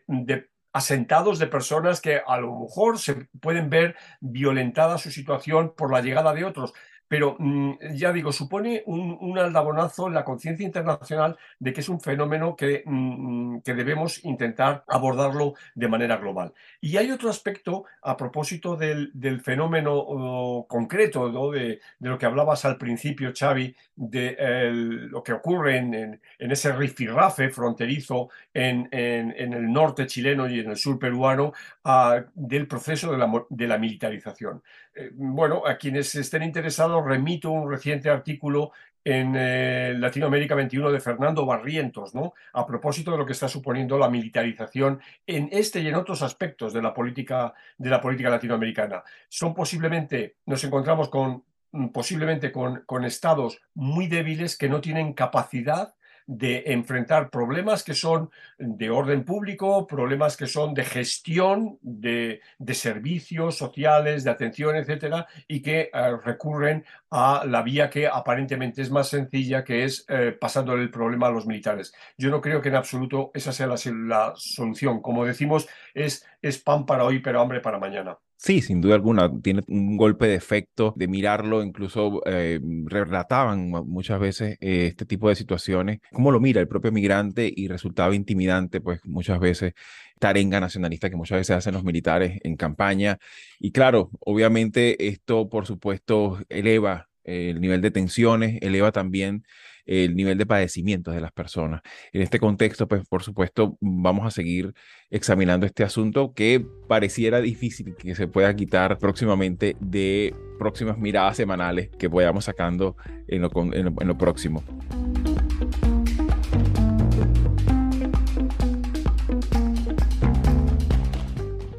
asentados 0.75 1.39
de 1.39 1.47
personas 1.47 2.01
que 2.01 2.21
a 2.27 2.37
lo 2.37 2.59
mejor 2.59 2.99
se 2.99 3.29
pueden 3.39 3.69
ver 3.69 3.95
violentada 4.19 4.97
su 4.97 5.09
situación 5.09 5.73
por 5.73 5.89
la 5.89 6.01
llegada 6.01 6.33
de 6.33 6.43
otros 6.43 6.73
pero 7.07 7.35
mm, 7.37 7.95
ya 7.95 8.11
digo, 8.11 8.31
supone 8.31 8.83
un, 8.85 9.37
aldabonazo 9.37 10.07
en 10.07 10.13
la 10.13 10.23
conciencia 10.23 10.65
internacional 10.65 11.37
de 11.59 11.73
que 11.73 11.81
es 11.81 11.89
un 11.89 11.99
fenómeno 11.99 12.55
que, 12.55 12.83
mm, 12.85 13.59
que, 13.59 13.73
debemos 13.73 14.23
intentar 14.23 14.83
abordarlo 14.87 15.53
de 15.75 15.87
manera 15.87 16.17
global. 16.17 16.53
Y 16.81 16.97
hay 16.97 17.11
otro 17.11 17.29
aspecto 17.29 17.85
a 18.01 18.15
propósito 18.15 18.75
del, 18.75 19.11
fenómeno 19.41 19.93
oh, 19.95 20.65
concreto, 20.67 21.51
de, 21.51 21.79
lo 21.99 22.17
que 22.17 22.25
hablabas 22.25 22.65
al 22.65 22.77
principio, 22.77 23.33
Xavi, 23.37 23.75
de 23.95 24.35
lo 24.71 25.21
que 25.23 25.33
ocurre 25.33 25.77
en, 25.77 26.21
ese 26.39 26.71
rifirrafe 26.73 27.49
fronterizo 27.49 28.29
en, 28.53 28.87
el 28.91 29.71
norte 29.71 30.07
chileno 30.07 30.47
y 30.49 30.59
en 30.59 30.71
el 30.71 30.77
sur 30.77 30.97
peruano 30.97 31.53
ah, 31.83 32.23
del 32.33 32.67
proceso 32.67 33.11
de 33.11 33.17
la, 33.17 33.45
de 33.49 33.67
la 33.67 33.77
militarización. 33.77 34.61
Eh, 34.95 35.11
bueno, 35.13 35.63
a 35.65 35.77
quienes 35.77 36.15
estén 36.15 36.41
interesados, 36.43 36.94
remito 37.01 37.51
un 37.51 37.69
reciente 37.69 38.09
artículo 38.09 38.71
en 39.05 39.35
eh, 39.37 39.93
Latinoamérica 39.97 40.55
21 40.55 40.91
de 40.91 40.99
Fernando 40.99 41.45
Barrientos, 41.45 42.15
¿no? 42.15 42.33
A 42.53 42.65
propósito 42.65 43.11
de 43.11 43.17
lo 43.17 43.25
que 43.25 43.33
está 43.33 43.47
suponiendo 43.47 43.99
la 43.99 44.09
militarización 44.09 44.99
en 45.27 45.47
este 45.51 45.79
y 45.81 45.87
en 45.87 45.95
otros 45.95 46.23
aspectos 46.23 46.73
de 46.73 46.81
la 46.81 46.91
política, 46.91 47.53
de 47.77 47.89
la 47.91 48.01
política 48.01 48.31
latinoamericana. 48.31 49.03
Son 49.29 49.53
posiblemente, 49.53 50.37
nos 50.47 50.63
encontramos 50.63 51.09
con 51.09 51.43
mm, 51.71 51.89
posiblemente 51.89 52.51
con, 52.51 52.81
con 52.87 53.05
estados 53.05 53.61
muy 53.75 54.07
débiles 54.07 54.57
que 54.57 54.69
no 54.69 54.81
tienen 54.81 55.13
capacidad 55.13 55.93
de 56.27 56.63
enfrentar 56.67 57.29
problemas 57.29 57.83
que 57.83 57.93
son 57.93 58.29
de 58.57 58.89
orden 58.89 59.23
público, 59.23 59.85
problemas 59.85 60.35
que 60.35 60.47
son 60.47 60.73
de 60.73 60.83
gestión 60.83 61.77
de, 61.81 62.41
servicios 62.73 63.57
sociales, 63.57 64.23
de 64.23 64.31
atención, 64.31 64.75
etcétera, 64.75 65.27
y 65.47 65.61
que 65.61 65.89
eh, 65.93 66.17
recurren 66.23 66.83
a 67.11 67.43
la 67.45 67.61
vía 67.61 67.89
que 67.89 68.07
aparentemente 68.07 68.81
es 68.81 68.91
más 68.91 69.09
sencilla, 69.09 69.63
que 69.63 69.83
es 69.83 70.05
eh, 70.09 70.35
pasándole 70.39 70.83
el 70.83 70.91
problema 70.91 71.27
a 71.27 71.31
los 71.31 71.45
militares. 71.45 71.93
Yo 72.17 72.29
no 72.29 72.41
creo 72.41 72.61
que 72.61 72.69
en 72.69 72.75
absoluto 72.75 73.31
esa 73.33 73.51
sea 73.51 73.67
la, 73.67 73.75
la 74.07 74.33
solución. 74.35 75.01
Como 75.01 75.25
decimos, 75.25 75.67
es, 75.93 76.25
es 76.41 76.57
pan 76.59 76.85
para 76.85 77.05
hoy, 77.05 77.19
pero 77.19 77.41
hambre 77.41 77.61
para 77.61 77.79
mañana. 77.79 78.17
Sí, 78.37 78.61
sin 78.61 78.81
duda 78.81 78.95
alguna, 78.95 79.31
tiene 79.41 79.61
un 79.67 79.97
golpe 79.97 80.27
de 80.27 80.35
efecto 80.35 80.93
de 80.97 81.07
mirarlo, 81.07 81.63
incluso 81.63 82.21
eh, 82.25 82.59
relataban 82.85 83.69
muchas 83.69 84.19
veces 84.19 84.57
eh, 84.61 84.87
este 84.87 85.05
tipo 85.05 85.29
de 85.29 85.35
situaciones, 85.35 85.99
cómo 86.11 86.31
lo 86.31 86.39
mira 86.39 86.59
el 86.61 86.67
propio 86.67 86.91
migrante 86.91 87.51
y 87.55 87.67
resultaba 87.67 88.13
intimidante, 88.13 88.81
pues 88.81 88.99
muchas 89.05 89.39
veces 89.39 89.73
tarenga 90.19 90.59
nacionalista 90.59 91.09
que 91.09 91.15
muchas 91.15 91.39
veces 91.39 91.55
hacen 91.57 91.73
los 91.73 91.83
militares 91.83 92.39
en 92.43 92.55
campaña. 92.57 93.17
Y 93.59 93.71
claro, 93.71 94.11
obviamente 94.19 95.07
esto, 95.07 95.49
por 95.49 95.65
supuesto, 95.65 96.37
eleva 96.49 97.07
el 97.23 97.59
nivel 97.61 97.81
de 97.81 97.91
tensiones, 97.91 98.59
eleva 98.61 98.91
también 98.91 99.43
el 99.85 100.15
nivel 100.15 100.37
de 100.37 100.45
padecimientos 100.45 101.13
de 101.13 101.21
las 101.21 101.31
personas. 101.31 101.81
En 102.11 102.21
este 102.21 102.39
contexto, 102.39 102.87
pues 102.87 103.07
por 103.07 103.23
supuesto, 103.23 103.77
vamos 103.81 104.25
a 104.25 104.31
seguir 104.31 104.73
examinando 105.09 105.65
este 105.65 105.83
asunto 105.83 106.33
que 106.33 106.65
pareciera 106.87 107.41
difícil 107.41 107.95
que 107.95 108.15
se 108.15 108.27
pueda 108.27 108.55
quitar 108.55 108.97
próximamente 108.97 109.75
de 109.79 110.33
próximas 110.59 110.97
miradas 110.97 111.37
semanales 111.37 111.89
que 111.97 112.09
podamos 112.09 112.45
sacando 112.45 112.95
en 113.27 113.41
lo, 113.41 113.51
en 113.73 114.07
lo 114.07 114.17
próximo. 114.17 114.63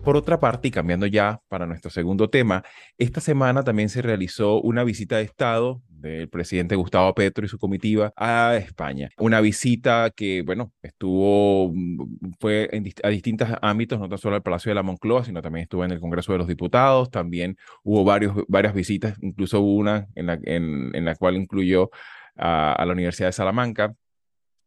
Por 0.07 0.17
otra 0.17 0.39
parte, 0.39 0.69
y 0.69 0.71
cambiando 0.71 1.07
ya 1.07 1.41
para 1.49 1.67
nuestro 1.67 1.91
segundo 1.91 2.31
tema, 2.31 2.63
esta 2.97 3.21
semana 3.21 3.65
también 3.65 3.89
se 3.89 4.03
realizó 4.03 4.61
una 4.61 4.85
visita 4.85 5.17
de 5.17 5.25
Estado 5.25 5.83
del 5.99 6.29
presidente 6.29 6.77
Gustavo 6.77 7.15
Petro 7.15 7.45
y 7.45 7.49
su 7.49 7.59
comitiva 7.59 8.13
a 8.17 8.57
España. 8.57 9.11
Una 9.19 9.41
visita 9.41 10.11
que, 10.15 10.43
bueno, 10.43 10.73
estuvo, 10.83 11.73
mm, 11.75 12.33
fue 12.41 12.71
a 13.03 13.09
distintos 13.09 13.49
ámbitos, 13.63 13.99
no 13.99 14.09
tan 14.09 14.19
solo 14.19 14.37
al 14.37 14.43
Palacio 14.43 14.71
de 14.71 14.75
la 14.75 14.83
Moncloa, 14.83 15.25
sino 15.25 15.43
también 15.43 15.65
estuvo 15.65 15.85
en 15.85 15.93
el 15.93 16.01
Congreso 16.01 16.33
de 16.33 16.39
los 16.39 16.49
Diputados, 16.49 17.11
también 17.11 17.57
hubo 17.83 18.05
varios, 18.05 18.37
varias 18.49 18.75
visitas, 18.75 19.17
incluso 19.21 19.61
una 19.61 20.07
en 20.15 20.27
la, 20.27 20.39
en, 20.43 21.05
la 21.05 21.15
cual 21.17 21.37
incluyó 21.37 21.91
a 22.37 22.85
la 22.85 22.93
Universidad 22.93 23.29
de 23.29 23.33
Salamanca, 23.33 23.95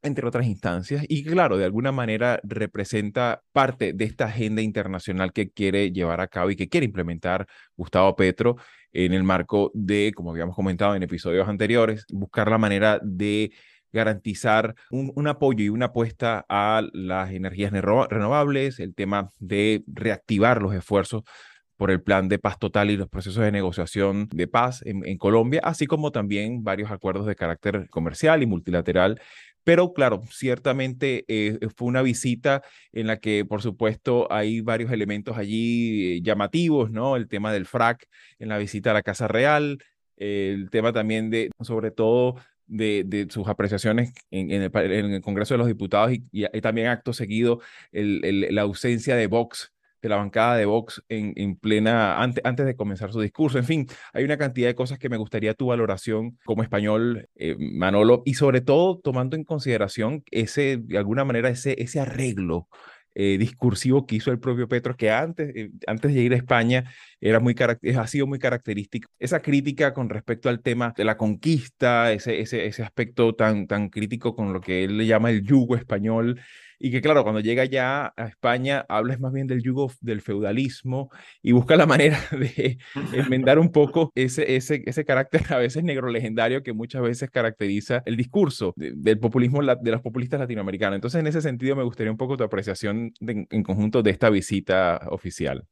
entre 0.01 0.25
otras 0.25 0.47
instancias, 0.47 1.03
y 1.07 1.23
claro, 1.23 1.57
de 1.57 1.65
alguna 1.65 1.91
manera 1.91 2.39
representa 2.43 3.41
parte 3.51 3.93
de 3.93 4.05
esta 4.05 4.25
agenda 4.25 4.61
internacional 4.61 5.33
que 5.33 5.51
quiere 5.51 5.91
llevar 5.91 6.21
a 6.21 6.27
cabo 6.27 6.51
y 6.51 6.55
que 6.55 6.69
quiere 6.69 6.85
implementar 6.85 7.47
Gustavo 7.75 8.15
Petro 8.15 8.55
en 8.93 9.13
el 9.13 9.23
marco 9.23 9.71
de, 9.73 10.11
como 10.15 10.31
habíamos 10.31 10.55
comentado 10.55 10.95
en 10.95 11.03
episodios 11.03 11.47
anteriores, 11.47 12.05
buscar 12.11 12.49
la 12.49 12.57
manera 12.57 12.99
de 13.03 13.51
garantizar 13.91 14.75
un, 14.91 15.11
un, 15.15 15.27
apoyo 15.27 15.65
y 15.65 15.69
una 15.69 15.87
apuesta 15.87 16.45
a 16.47 16.83
las 16.93 17.31
energías 17.31 17.71
renovables, 17.71 18.79
el 18.79 18.93
tema 18.93 19.31
de 19.39 19.83
reactivar 19.87 20.61
los 20.61 20.73
esfuerzos 20.73 21.23
por 21.75 21.91
el 21.91 22.01
plan 22.01 22.27
de 22.27 22.39
paz 22.39 22.59
total 22.59 22.91
y 22.91 22.97
los 22.97 23.07
procesos 23.07 23.41
de 23.41 23.53
negociación 23.53 24.27
de 24.31 24.47
paz 24.47 24.81
en, 24.85 25.05
en 25.05 25.17
Colombia, 25.17 25.61
así 25.63 25.87
como 25.87 26.11
también 26.11 26.61
varios 26.63 26.91
acuerdos 26.91 27.25
de 27.25 27.35
carácter 27.35 27.89
comercial 27.89 28.43
y 28.43 28.45
multilateral 28.45 29.19
pero 29.69 29.93
claro, 29.93 30.23
ciertamente 30.31 31.25
eh, 31.27 31.59
fue 31.75 31.87
una 31.87 32.01
visita 32.01 32.63
en 32.91 33.05
la 33.05 33.19
que, 33.19 33.45
por 33.45 33.61
supuesto, 33.61 34.27
hay 34.33 34.61
varios 34.61 34.91
elementos 34.91 35.37
allí 35.37 36.13
eh, 36.17 36.21
llamativos, 36.23 36.89
¿no? 36.89 37.15
El 37.15 37.27
tema 37.27 37.53
del 37.53 37.67
FRAC 37.67 38.07
en 38.39 38.49
la 38.49 38.57
visita 38.57 38.89
a 38.89 38.93
la 38.95 39.03
Casa 39.03 39.27
Real, 39.27 39.77
el 40.17 40.71
tema 40.71 40.91
también 40.91 41.29
de, 41.29 41.51
sobre 41.61 41.91
todo, 41.91 42.37
de, 42.65 43.27
sus 43.29 43.47
apreciaciones 43.47 44.11
en, 44.31 44.49
el, 44.49 45.21
Congreso 45.21 45.53
de 45.53 45.59
los 45.59 45.67
Diputados 45.67 46.13
y, 46.31 46.61
también 46.61 46.87
acto 46.87 47.13
seguido 47.13 47.59
la 47.91 48.61
ausencia 48.63 49.15
de 49.15 49.27
Vox 49.27 49.71
de 50.01 50.09
la 50.09 50.17
bancada 50.17 50.55
de 50.57 50.65
Vox 50.65 51.03
en, 51.09 51.33
en 51.35 51.55
plena, 51.55 52.21
antes, 52.21 52.43
antes 52.45 52.65
de 52.65 52.75
comenzar 52.75 53.11
su 53.11 53.21
discurso. 53.21 53.57
En 53.57 53.65
fin, 53.65 53.87
hay 54.13 54.23
una 54.23 54.37
cantidad 54.37 54.67
de 54.67 54.75
cosas 54.75 54.99
que 54.99 55.09
me 55.09 55.17
gustaría 55.17 55.53
tu 55.53 55.67
valoración 55.67 56.37
como 56.45 56.63
español, 56.63 57.27
eh, 57.35 57.55
Manolo, 57.59 58.23
y 58.25 58.35
sobre 58.35 58.61
todo 58.61 58.99
tomando 58.99 59.35
en 59.35 59.43
consideración 59.43 60.23
ese, 60.31 60.77
de 60.77 60.97
alguna 60.97 61.25
manera, 61.25 61.49
ese, 61.49 61.81
ese 61.81 61.99
arreglo 61.99 62.67
eh, 63.15 63.37
discursivo 63.37 64.05
que 64.05 64.15
hizo 64.15 64.31
el 64.31 64.39
propio 64.39 64.67
Petro, 64.67 64.95
que 64.95 65.11
antes, 65.11 65.53
eh, 65.55 65.71
antes 65.87 66.13
de 66.13 66.21
ir 66.21 66.31
a 66.33 66.37
España 66.37 66.85
era 67.19 67.39
muy 67.39 67.55
ha 67.97 68.07
sido 68.07 68.27
muy 68.27 68.39
característico. 68.39 69.09
Esa 69.19 69.41
crítica 69.41 69.93
con 69.93 70.09
respecto 70.09 70.47
al 70.47 70.61
tema 70.61 70.93
de 70.95 71.03
la 71.03 71.17
conquista, 71.17 72.13
ese, 72.13 72.39
ese, 72.39 72.65
ese 72.65 72.83
aspecto 72.83 73.35
tan, 73.35 73.67
tan 73.67 73.89
crítico 73.89 74.35
con 74.35 74.53
lo 74.53 74.61
que 74.61 74.83
él 74.83 74.97
le 74.97 75.05
llama 75.05 75.31
el 75.31 75.43
yugo 75.43 75.75
español, 75.75 76.39
y 76.79 76.91
que 76.91 77.01
claro, 77.01 77.23
cuando 77.23 77.41
llega 77.41 77.65
ya 77.65 78.13
a 78.15 78.25
España, 78.25 78.85
hables 78.87 79.19
más 79.19 79.33
bien 79.33 79.47
del 79.47 79.61
yugo 79.61 79.91
del 80.01 80.21
feudalismo 80.21 81.11
y 81.41 81.51
busca 81.51 81.75
la 81.75 81.85
manera 81.85 82.17
de 82.31 82.77
enmendar 83.13 83.59
un 83.59 83.71
poco 83.71 84.11
ese, 84.15 84.55
ese, 84.55 84.83
ese 84.85 85.05
carácter 85.05 85.41
a 85.49 85.57
veces 85.57 85.83
negro 85.83 86.09
legendario 86.09 86.63
que 86.63 86.73
muchas 86.73 87.01
veces 87.01 87.29
caracteriza 87.29 88.01
el 88.05 88.15
discurso 88.15 88.73
del 88.75 89.19
populismo 89.19 89.61
de 89.61 89.91
los 89.91 90.01
populistas 90.01 90.39
latinoamericanos. 90.39 90.95
Entonces, 90.95 91.19
en 91.19 91.27
ese 91.27 91.41
sentido, 91.41 91.75
me 91.75 91.83
gustaría 91.83 92.11
un 92.11 92.17
poco 92.17 92.37
tu 92.37 92.43
apreciación 92.43 93.13
en 93.19 93.63
conjunto 93.63 94.01
de 94.01 94.11
esta 94.11 94.29
visita 94.29 95.01
oficial. 95.09 95.65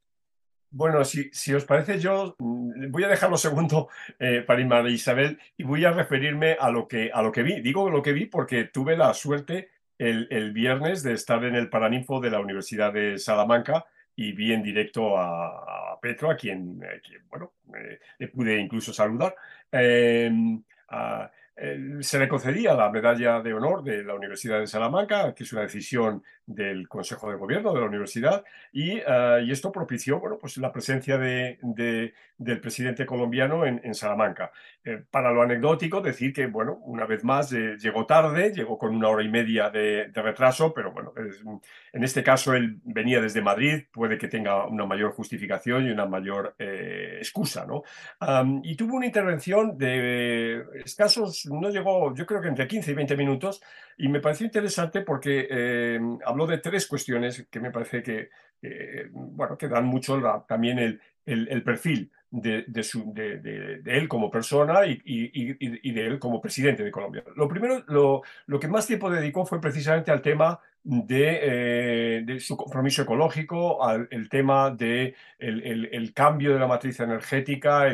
Bueno, 0.69 1.05
si, 1.05 1.29
si, 1.31 1.53
os 1.53 1.63
parece, 1.65 1.99
yo 1.99 2.35
mm, 2.39 2.91
voy 2.91 3.03
a 3.03 3.07
dejar 3.07 3.29
lo 3.29 3.37
segundo 3.37 3.87
eh, 4.19 4.43
para 4.45 4.89
Isabel 4.89 5.39
y 5.55 5.63
voy 5.63 5.85
a 5.85 5.91
referirme 5.91 6.57
a 6.59 6.69
lo, 6.69 6.87
que, 6.87 7.09
a 7.13 7.21
lo 7.21 7.31
que 7.31 7.43
vi. 7.43 7.61
Digo 7.61 7.89
lo 7.89 8.01
que 8.01 8.13
vi 8.13 8.25
porque 8.25 8.65
tuve 8.65 8.97
la 8.97 9.13
suerte 9.13 9.69
el, 9.97 10.51
viernes 10.51 11.03
de 11.03 11.13
estar 11.13 11.43
en 11.43 11.55
el 11.55 11.69
Paraninfo 11.69 12.19
de 12.19 12.31
la 12.31 12.39
Universidad 12.39 12.93
de 12.93 13.17
Salamanca 13.17 13.85
y 14.15 14.31
vi 14.31 14.53
en 14.53 14.63
directo 14.63 15.17
a, 15.17 15.97
Petro, 16.01 16.29
a 16.29 16.35
quien, 16.35 16.81
eh, 16.83 17.01
bueno, 17.29 17.53
eh, 17.75 17.99
le 18.19 18.27
pude 18.27 18.59
incluso 18.59 18.93
saludar. 18.93 19.35
Em, 19.71 20.61
se 22.01 22.19
le 22.19 22.27
concedía 22.27 22.75
la 22.75 22.91
medalla 22.91 23.41
de 23.41 23.53
honor 23.53 23.83
de 23.83 24.03
la 24.03 24.13
Universidad 24.13 24.59
de 24.59 24.67
Salamanca, 24.67 25.33
que 25.33 25.43
es 25.43 25.51
una 25.53 25.63
decisión 25.63 26.23
del 26.47 26.87
Consejo 26.87 27.29
de 27.29 27.35
Gobierno 27.35 27.73
de 27.73 27.81
la 27.81 27.87
universidad, 27.87 28.43
y, 28.71 28.97
eh, 28.97 29.43
y 29.43 29.51
esto 29.51 29.71
propició 29.71 30.19
bueno, 30.19 30.37
pues 30.39 30.57
la 30.57 30.71
presencia 30.71 31.17
de, 31.17 31.59
del 32.37 32.61
presidente 32.61 33.05
colombiano 33.05 33.65
en, 33.65 33.93
Salamanca. 33.93 34.51
Eh, 34.83 35.03
para 35.11 35.31
lo 35.31 35.41
anecdótico, 35.41 36.01
decir 36.01 36.31
que, 36.31 36.47
bueno, 36.47 36.79
una 36.83 37.05
vez 37.05 37.23
más 37.23 37.51
eh, 37.51 37.75
llegó 37.77 38.05
tarde, 38.05 38.53
llegó 38.53 38.77
con 38.77 38.95
una 38.95 39.09
hora 39.09 39.23
y 39.23 39.29
media 39.29 39.69
de, 39.69 40.09
retraso, 40.13 40.73
pero 40.73 40.91
bueno, 40.91 41.13
en 41.93 42.03
este 42.03 42.23
caso 42.23 42.53
él 42.53 42.79
venía 42.83 43.21
desde 43.21 43.41
Madrid, 43.41 43.83
puede 43.91 44.17
que 44.17 44.27
tenga 44.27 44.65
una 44.65 44.85
mayor 44.85 45.11
justificación 45.11 45.85
y 45.85 45.91
una 45.91 46.05
mayor 46.05 46.55
excusa, 46.57 47.65
¿no? 47.65 47.83
y 48.63 48.75
tuvo 48.75 48.95
una 48.95 49.05
intervención 49.05 49.77
de 49.77 50.63
escasos, 50.83 51.46
no 51.47 51.69
llegó, 51.69 52.13
yo 52.13 52.25
creo 52.25 52.41
que 52.41 52.47
entre 52.47 52.67
15 52.67 52.91
y 52.91 52.93
20 52.93 53.17
minutos, 53.17 53.61
y 53.97 54.07
me 54.07 54.19
pareció 54.19 54.45
interesante 54.45 55.01
porque 55.01 55.47
eh, 55.49 55.99
habló 56.25 56.47
de 56.47 56.59
tres 56.59 56.87
cuestiones 56.87 57.47
que 57.49 57.59
me 57.59 57.71
parece 57.71 58.03
que, 58.03 58.29
bueno, 59.11 59.57
que 59.57 59.67
dan 59.67 59.85
mucho 59.85 60.21
también 60.47 60.79
el, 60.79 60.99
el, 61.25 61.63
perfil 61.63 62.11
de, 62.29 63.81
él 63.85 64.07
como 64.07 64.29
persona 64.29 64.81
y, 64.85 65.91
de 65.91 66.05
él 66.05 66.19
como 66.19 66.41
presidente 66.41 66.83
de 66.83 66.91
Colombia. 66.91 67.23
Lo 67.35 67.47
primero, 67.47 67.83
lo, 67.87 68.59
que 68.59 68.67
más 68.67 68.87
tiempo 68.87 69.09
dedicó 69.09 69.45
fue 69.45 69.61
precisamente 69.61 70.11
al 70.11 70.21
tema 70.21 70.59
de, 70.83 71.39
eh, 71.41 72.39
su 72.39 72.55
compromiso 72.55 73.01
ecológico, 73.01 73.83
al 73.83 74.07
el 74.09 74.29
tema 74.29 74.71
de 74.71 75.15
cambio 76.13 76.53
de 76.53 76.59
la 76.59 76.67
matriz 76.67 76.99
energética, 76.99 77.93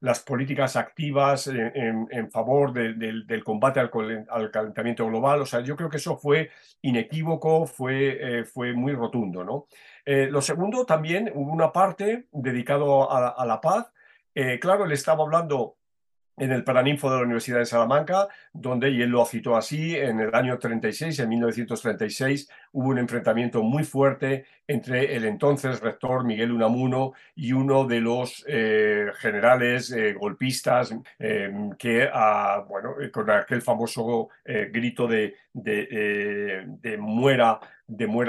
las 0.00 0.20
políticas 0.20 0.76
activas 0.76 1.46
en, 1.48 2.30
favor 2.30 2.72
del 2.72 3.44
combate 3.44 3.80
al, 3.80 4.50
calentamiento 4.50 5.06
global. 5.06 5.42
O 5.42 5.46
sea, 5.46 5.60
yo 5.60 5.76
creo 5.76 5.88
que 5.88 5.98
eso 5.98 6.16
fue 6.16 6.50
inequívoco, 6.82 7.66
fue, 7.66 8.40
eh, 8.40 8.44
fue 8.44 8.72
muy 8.72 8.92
rotundo. 8.92 9.44
¿no? 9.44 9.66
Eh, 10.04 10.28
lo 10.30 10.40
segundo, 10.40 10.84
también 10.84 11.30
hubo 11.34 11.52
una 11.52 11.72
parte 11.72 12.26
dedicado 12.32 13.10
a, 13.10 13.44
la 13.44 13.60
paz. 13.60 13.92
claro, 14.60 14.84
él 14.84 14.92
estaba 14.92 15.24
hablando 15.24 15.76
en 16.40 16.52
el 16.52 16.64
Paraninfo 16.64 17.10
de 17.10 17.16
la 17.18 17.22
Universidad 17.22 17.58
de 17.58 17.66
Salamanca, 17.66 18.28
donde, 18.52 18.88
él 18.88 19.10
lo 19.10 19.24
citó 19.26 19.56
así, 19.56 19.94
en 19.94 20.20
el 20.20 20.34
año 20.34 20.58
36, 20.58 21.18
en 21.18 21.28
1936, 21.28 22.48
hubo 22.72 22.88
un 22.88 22.98
enfrentamiento 22.98 23.62
muy 23.62 23.84
fuerte 23.84 24.46
entre 24.66 25.14
el 25.16 25.26
entonces 25.26 25.80
rector 25.80 26.24
Miguel 26.24 26.52
Unamuno 26.52 27.12
y 27.34 27.52
uno 27.52 27.84
de 27.84 28.00
los 28.00 28.44
eh, 28.48 29.08
generales 29.18 29.92
eh, 29.92 30.14
golpistas 30.14 30.94
eh, 31.18 31.52
que, 31.78 32.08
ah, 32.10 32.64
bueno, 32.66 32.94
con 33.12 33.28
aquel 33.30 33.60
famoso 33.60 34.28
grito 34.44 35.06
de, 35.06 35.34
de 35.52 36.96
muera 36.98 37.60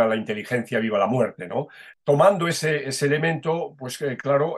la 0.08 0.16
inteligencia, 0.16 0.80
viva 0.80 0.98
la 0.98 1.08
muerte, 1.08 1.48
¿no? 1.48 1.68
Tomando 2.04 2.48
ese, 2.48 2.88
ese 2.88 3.06
elemento, 3.06 3.76
pues 3.78 3.98
claro, 4.18 4.58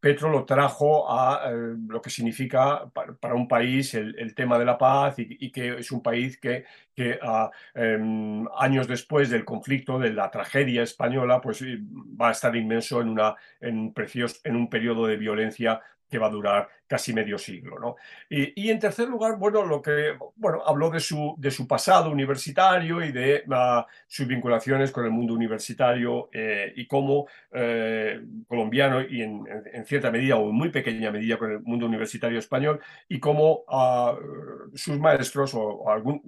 Petro 0.00 0.30
lo 0.30 0.44
trajo 0.44 1.10
a 1.10 1.50
eh, 1.50 1.74
lo 1.88 2.00
que 2.00 2.10
significa 2.10 2.88
para, 2.90 3.34
un 3.34 3.48
país 3.48 3.94
el, 3.94 4.34
tema 4.34 4.58
de 4.58 4.64
la 4.64 4.78
paz 4.78 5.16
y, 5.18 5.50
que 5.50 5.78
es 5.78 5.90
un 5.90 6.02
país 6.02 6.38
que, 6.38 6.64
que 6.94 7.18
ah, 7.20 7.50
em, 7.74 8.46
años 8.56 8.86
después 8.86 9.28
del 9.30 9.44
conflicto, 9.44 9.98
de 9.98 10.12
la 10.12 10.30
tragedia 10.30 10.82
española, 10.82 11.40
pues 11.40 11.62
va 11.62 12.28
a 12.28 12.32
estar 12.32 12.54
inmenso 12.54 13.00
en, 13.00 13.08
una, 13.08 13.34
en, 13.60 13.92
en 14.44 14.56
un 14.56 14.70
periodo 14.70 15.06
de 15.06 15.16
violencia 15.16 15.80
que 16.08 16.18
va 16.18 16.28
a 16.28 16.30
durar 16.30 16.68
casi 16.88 17.12
medio 17.12 17.38
siglo. 17.38 17.78
¿no? 17.78 17.96
Y, 18.28 18.70
en 18.70 18.78
tercer 18.78 19.08
lugar, 19.08 19.36
bueno, 19.36 19.64
lo 19.64 19.80
que, 19.80 20.16
bueno, 20.36 20.62
habló 20.66 20.90
de 20.90 21.00
su, 21.00 21.34
de 21.38 21.50
su 21.50 21.68
pasado 21.68 22.10
universitario 22.10 23.04
y 23.04 23.12
de 23.12 23.44
uh, 23.46 23.84
sus 24.06 24.26
vinculaciones 24.26 24.90
con 24.90 25.04
el 25.04 25.10
mundo 25.10 25.34
universitario 25.34 26.30
eh, 26.32 26.72
y 26.74 26.86
cómo 26.86 27.26
eh, 27.52 28.20
colombiano 28.46 29.02
y 29.02 29.22
en, 29.22 29.46
cierta 29.84 30.10
medida 30.10 30.36
o 30.36 30.48
en 30.48 30.54
muy 30.54 30.70
pequeña 30.70 31.10
medida 31.10 31.36
con 31.36 31.52
el 31.52 31.60
mundo 31.60 31.86
universitario 31.86 32.38
español 32.38 32.80
y 33.08 33.20
cómo 33.20 33.64
uh, 33.68 34.76
sus 34.76 34.98
maestros, 34.98 35.54
o, 35.54 35.88
algún, 35.90 36.22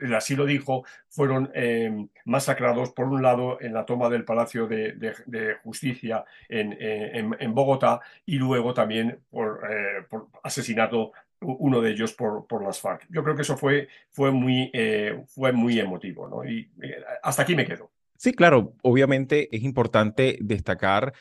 él 0.00 0.14
así 0.14 0.36
lo 0.36 0.46
dijo, 0.46 0.84
fueron 1.08 1.50
eh, 1.54 2.06
masacrados 2.24 2.92
por 2.92 3.06
un 3.06 3.22
lado 3.22 3.60
en 3.60 3.74
la 3.74 3.84
toma 3.84 4.08
del 4.08 4.24
Palacio 4.24 4.66
de, 4.66 4.92
de, 4.92 5.54
Justicia 5.62 6.24
en, 6.48 6.76
en, 6.80 7.36
en, 7.38 7.54
Bogotá 7.54 8.00
y 8.26 8.36
luego 8.36 8.74
también 8.74 9.18
por 9.30 9.60
por 10.08 10.28
asesinato 10.42 11.12
uno 11.40 11.80
de 11.80 11.90
ellos 11.90 12.14
por, 12.14 12.46
por, 12.46 12.64
las 12.64 12.80
FARC. 12.80 13.06
Yo 13.10 13.22
creo 13.22 13.36
que 13.36 13.42
eso 13.42 13.56
fue, 13.56 13.88
fue, 14.10 14.30
muy, 14.30 14.70
eh, 14.72 15.22
fue 15.26 15.52
muy 15.52 15.78
emotivo, 15.78 16.28
¿no? 16.28 16.44
Y 16.48 16.70
eh, 16.82 16.96
hasta 17.22 17.42
aquí 17.42 17.54
me 17.54 17.66
quedo. 17.66 17.90
Sí, 18.16 18.32
claro, 18.32 18.74
obviamente 18.82 19.54
es 19.54 19.62
importante 19.62 20.38
destacar 20.40 21.12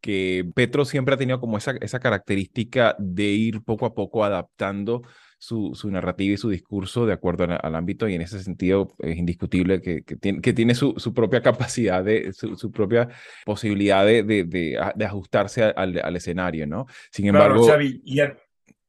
que 0.00 0.48
Petro 0.54 0.84
siempre 0.84 1.14
ha 1.14 1.18
tenido 1.18 1.40
como 1.40 1.58
esa, 1.58 1.72
esa 1.80 2.00
característica 2.00 2.96
de 2.98 3.24
ir 3.24 3.62
poco 3.62 3.86
a 3.86 3.94
poco 3.94 4.24
adaptando 4.24 5.02
su, 5.38 5.72
su 5.74 5.90
narrativa 5.90 6.34
y 6.34 6.36
su 6.36 6.50
discurso 6.50 7.06
de 7.06 7.12
acuerdo 7.12 7.44
al, 7.44 7.74
ámbito 7.76 8.08
y 8.08 8.14
en 8.14 8.22
ese 8.22 8.42
sentido 8.42 8.88
es 8.98 9.16
indiscutible 9.16 9.80
que, 9.80 10.02
que 10.02 10.16
tiene, 10.16 10.40
que 10.40 10.52
tiene 10.52 10.74
su, 10.74 10.94
su, 10.96 11.14
propia 11.14 11.40
capacidad, 11.42 12.02
de, 12.02 12.32
su, 12.32 12.72
propia 12.72 13.08
posibilidad 13.44 14.04
de, 14.04 14.24
de, 14.24 14.44
de 14.44 15.04
ajustarse 15.04 15.62
al, 15.62 16.00
al, 16.02 16.16
escenario, 16.16 16.66
¿no? 16.66 16.86
Sin 17.12 17.26
embargo... 17.26 17.64
Claro, 17.64 17.72
Xavi, 17.72 18.02
y, 18.04 18.20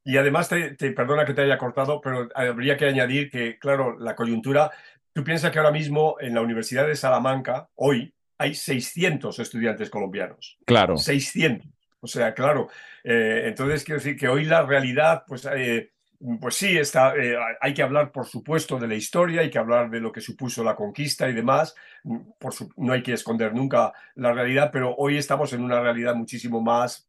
y, 0.04 0.16
además, 0.16 0.48
te, 0.48 0.74
te, 0.74 0.90
perdona 0.90 1.24
que 1.24 1.34
te 1.34 1.42
haya 1.42 1.56
cortado, 1.56 2.00
pero 2.00 2.28
habría 2.34 2.76
que 2.76 2.86
añadir 2.86 3.30
que, 3.30 3.56
claro, 3.58 3.96
la 3.98 4.16
coyuntura, 4.16 4.72
tú 5.12 5.22
piensas 5.22 5.52
que 5.52 5.58
ahora 5.58 5.70
mismo 5.70 6.16
en 6.20 6.34
la 6.34 6.40
Universidad 6.40 6.86
de 6.86 6.96
Salamanca, 6.96 7.68
hoy, 7.76 8.12
hay 8.38 8.54
600 8.54 9.38
estudiantes 9.38 9.88
colombianos. 9.88 10.58
Claro. 10.64 10.96
600. 10.96 11.68
O 12.00 12.06
sea, 12.06 12.34
claro. 12.34 12.68
Eh, 13.04 13.42
entonces, 13.44 13.84
quiero 13.84 14.00
decir 14.00 14.16
que 14.16 14.26
hoy 14.26 14.46
la 14.46 14.66
realidad, 14.66 15.22
pues... 15.28 15.46
Eh, 15.54 15.92
pues 16.40 16.56
sí, 16.56 16.76
está, 16.76 17.16
eh, 17.16 17.36
hay 17.60 17.72
que 17.72 17.82
hablar, 17.82 18.12
por 18.12 18.26
supuesto, 18.26 18.78
de 18.78 18.86
la 18.86 18.94
historia, 18.94 19.40
hay 19.40 19.50
que 19.50 19.58
hablar 19.58 19.88
de 19.88 20.00
lo 20.00 20.12
que 20.12 20.20
supuso 20.20 20.62
la 20.62 20.76
conquista 20.76 21.28
y 21.28 21.32
demás. 21.32 21.74
Mm, 22.04 22.18
por 22.38 22.52
no 22.76 22.92
hay 22.92 23.02
que 23.02 23.14
esconder 23.14 23.54
nunca 23.54 23.92
la 24.16 24.32
realidad, 24.32 24.70
pero 24.72 24.94
hoy 24.96 25.16
estamos 25.16 25.52
en 25.54 25.62
una 25.62 25.80
realidad 25.80 26.14
muchísimo 26.14 26.60
más 26.60 27.08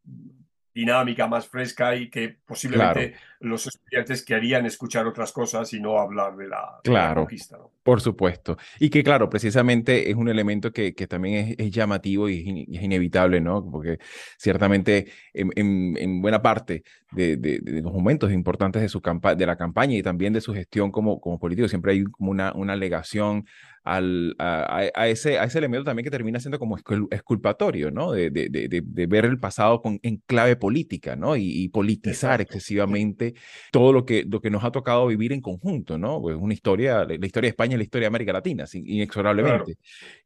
dinámica, 0.74 1.28
más 1.28 1.48
fresca 1.48 1.96
y 1.96 2.10
que 2.10 2.38
posiblemente 2.46 3.16
los 3.40 3.68
estudiantes 3.68 4.24
querían 4.24 4.66
escuchar 4.66 5.06
otras 5.08 5.32
cosas 5.32 5.74
y 5.74 5.80
no 5.80 6.00
hablar 6.00 6.36
de 6.38 6.48
la, 6.48 6.80
claro, 6.84 7.22
conquista. 7.22 7.58
Por 7.84 8.00
supuesto. 8.00 8.58
Y 8.80 8.90
que 8.90 9.04
claro, 9.04 9.30
precisamente 9.30 10.10
es 10.10 10.16
un 10.16 10.30
elemento 10.30 10.72
que, 10.72 10.94
que 10.94 11.08
también 11.08 11.56
es, 11.58 11.72
llamativo 11.72 12.30
y 12.30 12.68
es, 12.72 12.82
inevitable, 12.84 13.42
¿no? 13.42 13.70
Porque 13.70 13.98
ciertamente 14.38 15.08
en, 15.34 15.52
en, 15.98 16.22
buena 16.22 16.42
parte 16.42 16.84
de, 17.12 17.38
de, 17.38 17.60
los 17.82 17.92
momentos 17.92 18.32
importantes 18.32 18.82
de, 18.82 18.90
su 18.90 19.02
de 19.36 19.46
la 19.46 19.58
campaña 19.58 19.98
y 19.98 20.04
también 20.04 20.34
de 20.34 20.42
su 20.42 20.54
gestión 20.54 20.92
como, 20.92 21.20
como 21.20 21.40
político, 21.40 21.68
siempre 21.68 21.94
hay 21.94 22.04
como 22.04 22.32
una, 22.32 22.54
una 22.54 22.74
alegación 22.74 23.46
al, 23.84 24.36
a, 24.38 25.08
ese, 25.08 25.40
a 25.40 25.46
ese 25.46 25.58
elemento 25.58 25.86
también 25.86 26.04
que 26.04 26.12
termina 26.12 26.40
siendo 26.40 26.60
como 26.60 26.78
exculpatorio, 26.78 27.90
¿no? 27.90 28.12
De, 28.12 28.30
de, 28.30 28.50
de, 28.50 29.06
ver 29.08 29.26
el 29.26 29.40
pasado 29.40 29.82
con, 29.82 30.00
en 30.04 30.18
clave 30.26 30.56
política, 30.56 31.16
¿no? 31.16 31.36
Y, 31.36 31.70
politizar 31.70 32.42
excesivamente 32.42 33.34
todo 33.72 33.94
lo 33.94 34.06
que, 34.06 34.26
lo 34.28 34.42
que 34.42 34.50
nos 34.50 34.64
ha 34.64 34.72
tocado 34.72 35.08
vivir 35.08 35.32
en 35.34 35.42
conjunto, 35.42 35.98
¿no? 35.98 36.22
Pues 36.22 36.36
una 36.40 36.54
historia, 36.54 37.06
la 37.06 37.26
historia 37.26 37.48
de 37.48 37.52
España 37.52 37.74
es 37.74 37.80
la 37.80 37.84
historia 37.84 38.06
de 38.06 38.08
América 38.08 38.34
Latina, 38.34 38.66
inexorablemente. 38.74 39.78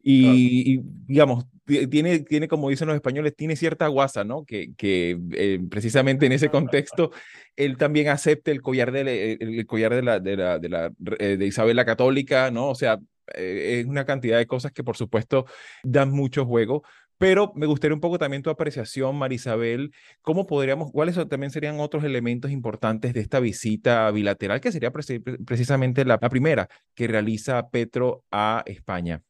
Y, 0.02 0.80
digamos, 1.08 1.46
tiene, 1.66 2.20
tiene, 2.20 2.48
como 2.48 2.70
dicen 2.70 2.88
los 2.88 2.96
españoles, 2.96 3.36
tiene 3.36 3.56
cierta 3.56 3.88
guasa, 3.88 4.24
¿no? 4.24 4.44
Que, 4.44 4.74
que 4.76 5.18
eh, 5.34 5.60
precisamente 5.70 6.26
en 6.26 6.32
ese 6.32 6.50
contexto 6.50 7.12
él 7.56 7.78
también 7.78 8.10
acepte 8.10 8.52
el 8.52 8.62
collar 8.62 8.92
de, 8.92 9.38
el, 9.40 9.66
collar 9.66 9.96
de, 9.96 10.02
la, 10.02 10.20
de, 10.20 10.36
la, 10.36 10.60
de, 10.60 10.70
la, 10.70 10.92
eh, 11.20 11.38
de 11.38 11.46
Isabel 11.46 11.76
la 11.76 11.86
Católica, 11.86 12.52
¿no? 12.52 12.70
O 12.70 12.76
sea, 12.76 13.00
eh, 13.34 13.80
es 13.82 13.86
una 13.86 14.06
cantidad 14.06 14.38
de 14.38 14.48
cosas 14.48 14.72
que 14.72 14.84
por 14.84 14.98
supuesto 14.98 15.46
dan 15.84 16.12
mucho 16.12 16.46
juego. 16.46 16.84
Pero 17.18 17.54
me 17.56 17.66
gustaría 17.66 17.96
un 17.96 18.02
poco 18.02 18.20
también 18.20 18.44
tu 18.44 18.50
apreciación, 18.50 19.18
Marisabel, 19.18 19.94
cómo 20.22 20.46
podríamos, 20.46 20.92
cuáles 20.92 21.16
también 21.30 21.50
serían 21.50 21.80
otros 21.80 22.04
elementos 22.04 22.52
importantes 22.52 23.14
de 23.14 23.22
esta 23.22 23.40
visita 23.40 24.12
bilateral, 24.12 24.60
que 24.60 24.72
sería 24.72 24.92
precisamente 24.92 26.04
la, 26.04 26.20
primera 26.20 26.68
que 26.94 27.08
realiza 27.08 27.70
Petro 27.70 28.26
a 28.32 28.64
España. 28.66 29.22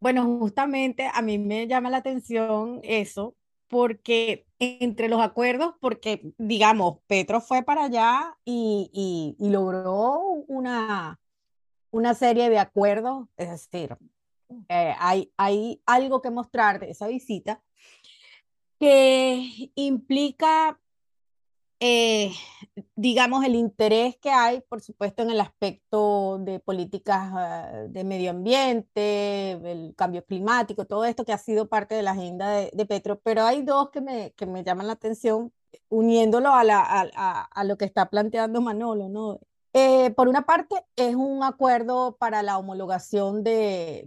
Bueno, 0.00 0.24
justamente 0.38 1.08
a 1.12 1.20
mí 1.20 1.38
me 1.38 1.66
llama 1.66 1.90
la 1.90 1.98
atención 1.98 2.80
eso, 2.82 3.36
porque 3.68 4.46
entre 4.58 5.08
los 5.08 5.20
acuerdos, 5.20 5.74
porque 5.80 6.32
digamos, 6.38 7.00
Petro 7.06 7.42
fue 7.42 7.62
para 7.62 7.84
allá 7.84 8.36
y, 8.44 9.36
y 9.38 9.50
logró 9.50 10.18
una, 10.48 11.20
una 11.92 12.14
serie 12.14 12.50
de 12.50 12.58
acuerdos, 12.58 13.28
es 13.36 13.50
decir, 13.50 13.96
eh, 14.68 14.94
hay, 14.98 15.32
hay 15.36 15.80
algo 15.86 16.20
que 16.20 16.30
mostrar 16.30 16.80
de 16.80 16.90
esa 16.90 17.06
visita 17.06 17.62
que 18.78 19.70
implica, 19.74 20.80
eh, 21.80 22.32
digamos, 22.96 23.44
el 23.44 23.54
interés 23.54 24.16
que 24.16 24.30
hay, 24.30 24.62
por 24.62 24.80
supuesto, 24.80 25.22
en 25.22 25.30
el 25.30 25.40
aspecto 25.40 26.38
de 26.40 26.60
políticas 26.60 27.32
eh, 27.38 27.86
de 27.90 28.04
medio 28.04 28.30
ambiente, 28.30 29.52
el 29.52 29.94
cambio 29.94 30.24
climático, 30.24 30.86
todo 30.86 31.04
esto 31.04 31.24
que 31.24 31.32
ha 31.32 31.38
sido 31.38 31.68
parte 31.68 31.94
de 31.94 32.02
la 32.02 32.12
agenda 32.12 32.50
de, 32.50 32.86
Petro, 32.86 33.20
pero 33.20 33.44
hay 33.44 33.62
dos 33.62 33.90
que 33.90 34.00
me, 34.00 34.32
que 34.32 34.46
me 34.46 34.64
llaman 34.64 34.86
la 34.86 34.94
atención 34.94 35.52
uniéndolo 35.88 36.50
a, 36.54 36.64
la, 36.64 36.80
a, 36.80 37.42
a, 37.44 37.64
lo 37.64 37.76
que 37.76 37.84
está 37.84 38.10
planteando 38.10 38.60
Manolo, 38.60 39.08
¿no? 39.08 39.40
Eh, 39.74 40.10
por 40.10 40.28
una 40.28 40.44
parte, 40.44 40.76
es 40.96 41.14
un 41.14 41.42
acuerdo 41.42 42.16
para 42.18 42.42
la 42.42 42.58
homologación 42.58 43.42
de, 43.42 44.06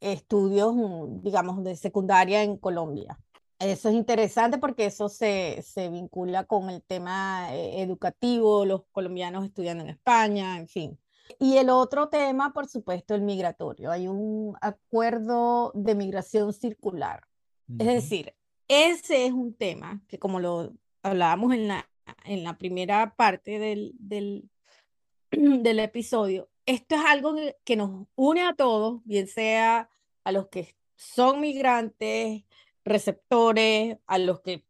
estudios, 0.00 0.74
mm, 0.74 1.22
digamos, 1.22 1.62
de 1.64 1.76
secundaria 1.76 2.42
en 2.42 2.56
Colombia. 2.56 3.18
Eso 3.58 3.88
es 3.88 3.94
interesante 3.94 4.58
porque 4.58 4.86
eso 4.86 5.08
se, 5.08 5.62
vincula 5.90 6.44
con 6.44 6.68
el 6.68 6.82
tema 6.82 7.54
eh, 7.54 7.80
educativo, 7.80 8.66
los 8.66 8.82
colombianos 8.92 9.44
estudiando 9.46 9.84
en 9.84 9.90
España, 9.90 10.58
en 10.58 10.68
fin. 10.68 10.98
Y 11.38 11.56
el 11.56 11.70
otro 11.70 12.08
tema, 12.08 12.52
por 12.52 12.68
supuesto, 12.68 13.14
el 13.14 13.22
migratorio. 13.22 13.90
Hay 13.90 14.08
un 14.08 14.56
acuerdo 14.60 15.72
de 15.74 15.94
migración 15.94 16.52
circular. 16.52 17.22
Es 17.78 17.86
decir, 17.86 18.34
ese 18.68 19.26
es 19.26 19.32
un 19.32 19.52
tema 19.52 20.00
que 20.06 20.20
como 20.20 20.38
lo 20.38 20.72
hablábamos 21.02 21.52
en 21.52 21.66
la, 21.66 21.88
en 22.24 22.44
la 22.44 22.56
primera 22.58 23.16
parte 23.16 23.58
del, 23.58 23.92
del 23.98 24.48
episodio, 25.30 26.48
esto 26.66 26.94
es 26.94 27.00
algo 27.06 27.34
que, 27.64 27.76
nos 27.76 28.06
une 28.14 28.42
a 28.42 28.54
todos, 28.54 29.00
bien 29.04 29.26
sea 29.26 29.90
a 30.24 30.32
los 30.32 30.48
que 30.48 30.76
son 30.96 31.40
migrantes, 31.40 32.44
receptores, 32.84 33.98
a 34.06 34.18
los 34.18 34.40
que 34.40 34.64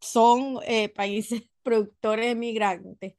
son 0.00 0.58
eh, 0.66 0.88
países 0.88 1.42
productores 1.62 2.26
de 2.26 2.34
migrantes. 2.34 3.14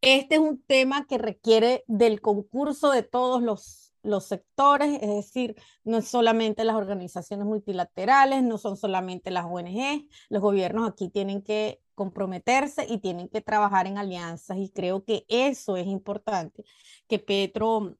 Este 0.00 0.36
es 0.36 0.40
un 0.40 0.62
tema 0.62 1.06
que 1.06 1.18
requiere 1.18 1.84
del 1.88 2.20
concurso 2.20 2.92
de 2.92 3.02
todos 3.02 3.42
los 3.42 3.87
los 4.02 4.26
sectores, 4.26 4.98
es 5.02 5.08
decir, 5.08 5.56
no 5.84 5.98
es 5.98 6.08
solamente 6.08 6.64
las 6.64 6.76
organizaciones 6.76 7.46
multilaterales, 7.46 8.42
no 8.42 8.58
son 8.58 8.76
solamente 8.76 9.30
las 9.30 9.44
ONG, 9.44 10.08
los 10.28 10.42
gobiernos 10.42 10.88
aquí 10.88 11.08
tienen 11.08 11.42
que 11.42 11.80
comprometerse 11.94 12.86
y 12.88 12.98
tienen 12.98 13.28
que 13.28 13.40
trabajar 13.40 13.86
en 13.86 13.98
alianzas 13.98 14.58
y 14.58 14.70
creo 14.70 15.04
que 15.04 15.24
eso 15.28 15.76
es 15.76 15.86
importante, 15.86 16.64
que 17.08 17.18
Petro 17.18 17.96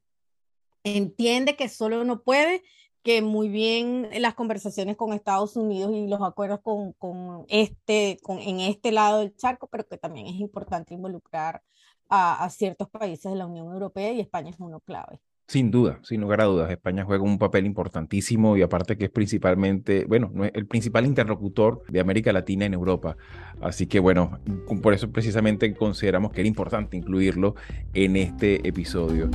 entiende 0.83 1.55
que 1.55 1.69
solo 1.69 2.03
no 2.05 2.23
puede, 2.23 2.63
que 3.03 3.21
muy 3.21 3.49
bien 3.49 4.09
las 4.19 4.35
conversaciones 4.35 4.97
con 4.97 5.13
Estados 5.13 5.55
Unidos 5.55 5.91
y 5.93 6.07
los 6.07 6.21
acuerdos 6.21 6.61
con, 6.61 6.93
con 6.93 7.45
este, 7.49 8.19
con, 8.23 8.39
en 8.39 8.59
este 8.61 8.91
lado 8.91 9.19
del 9.19 9.35
charco, 9.35 9.67
pero 9.67 9.87
que 9.87 9.97
también 9.97 10.27
es 10.27 10.35
importante 10.35 10.93
involucrar 10.93 11.61
a, 12.09 12.43
a 12.43 12.49
ciertos 12.49 12.89
países 12.89 13.31
de 13.31 13.37
la 13.37 13.47
Unión 13.47 13.67
Europea 13.71 14.11
y 14.11 14.19
España 14.19 14.49
es 14.51 14.59
uno 14.59 14.79
clave. 14.81 15.21
Sin 15.49 15.71
duda, 15.71 15.99
sin 16.03 16.21
lugar 16.21 16.41
a 16.41 16.43
dudas, 16.43 16.69
España 16.69 17.03
juega 17.05 17.23
un 17.23 17.39
papel 17.39 17.65
importantísimo 17.65 18.55
y 18.55 18.61
aparte 18.61 18.99
que 18.99 19.05
es 19.05 19.09
principalmente, 19.09 20.05
bueno, 20.05 20.31
el 20.53 20.67
principal 20.67 21.07
interlocutor 21.07 21.81
de 21.87 21.99
América 21.99 22.31
Latina 22.31 22.67
en 22.67 22.75
Europa. 22.75 23.17
Así 23.59 23.87
que 23.87 23.99
bueno, 23.99 24.37
por 24.83 24.93
eso 24.93 25.11
precisamente 25.11 25.73
consideramos 25.73 26.33
que 26.33 26.41
era 26.41 26.47
importante 26.47 26.97
incluirlo 26.97 27.55
en 27.95 28.15
este 28.17 28.67
episodio. 28.67 29.31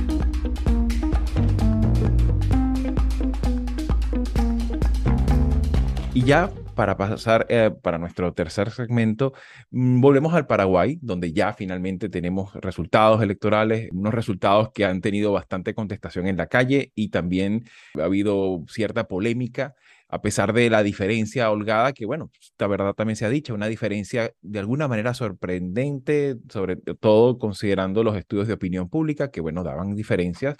Y 6.13 6.21
ya 6.23 6.49
para 6.75 6.97
pasar 6.97 7.45
eh, 7.49 7.71
para 7.81 7.97
nuestro 7.97 8.33
tercer 8.33 8.71
segmento, 8.71 9.33
mm, 9.71 10.01
volvemos 10.01 10.33
al 10.33 10.47
Paraguay, 10.47 10.99
donde 11.01 11.33
ya 11.33 11.53
finalmente 11.53 12.09
tenemos 12.09 12.53
resultados 12.55 13.21
electorales, 13.23 13.89
unos 13.91 14.13
resultados 14.13 14.71
que 14.73 14.85
han 14.85 15.01
tenido 15.01 15.31
bastante 15.31 15.73
contestación 15.73 16.27
en 16.27 16.37
la 16.37 16.47
calle 16.47 16.91
y 16.95 17.09
también 17.09 17.65
ha 17.99 18.03
habido 18.03 18.63
cierta 18.67 19.07
polémica 19.07 19.75
a 20.07 20.21
pesar 20.21 20.53
de 20.53 20.69
la 20.69 20.83
diferencia 20.83 21.49
holgada, 21.51 21.93
que 21.93 22.05
bueno, 22.05 22.31
la 22.59 22.67
verdad 22.67 22.93
también 22.93 23.15
se 23.15 23.25
ha 23.25 23.29
dicho, 23.29 23.53
una 23.53 23.67
diferencia 23.67 24.33
de 24.41 24.59
alguna 24.59 24.87
manera 24.87 25.13
sorprendente, 25.13 26.37
sobre 26.49 26.77
todo 26.77 27.37
considerando 27.39 28.03
los 28.03 28.15
estudios 28.15 28.47
de 28.47 28.53
opinión 28.53 28.87
pública, 28.89 29.31
que 29.31 29.41
bueno, 29.41 29.63
daban 29.63 29.95
diferencias 29.95 30.57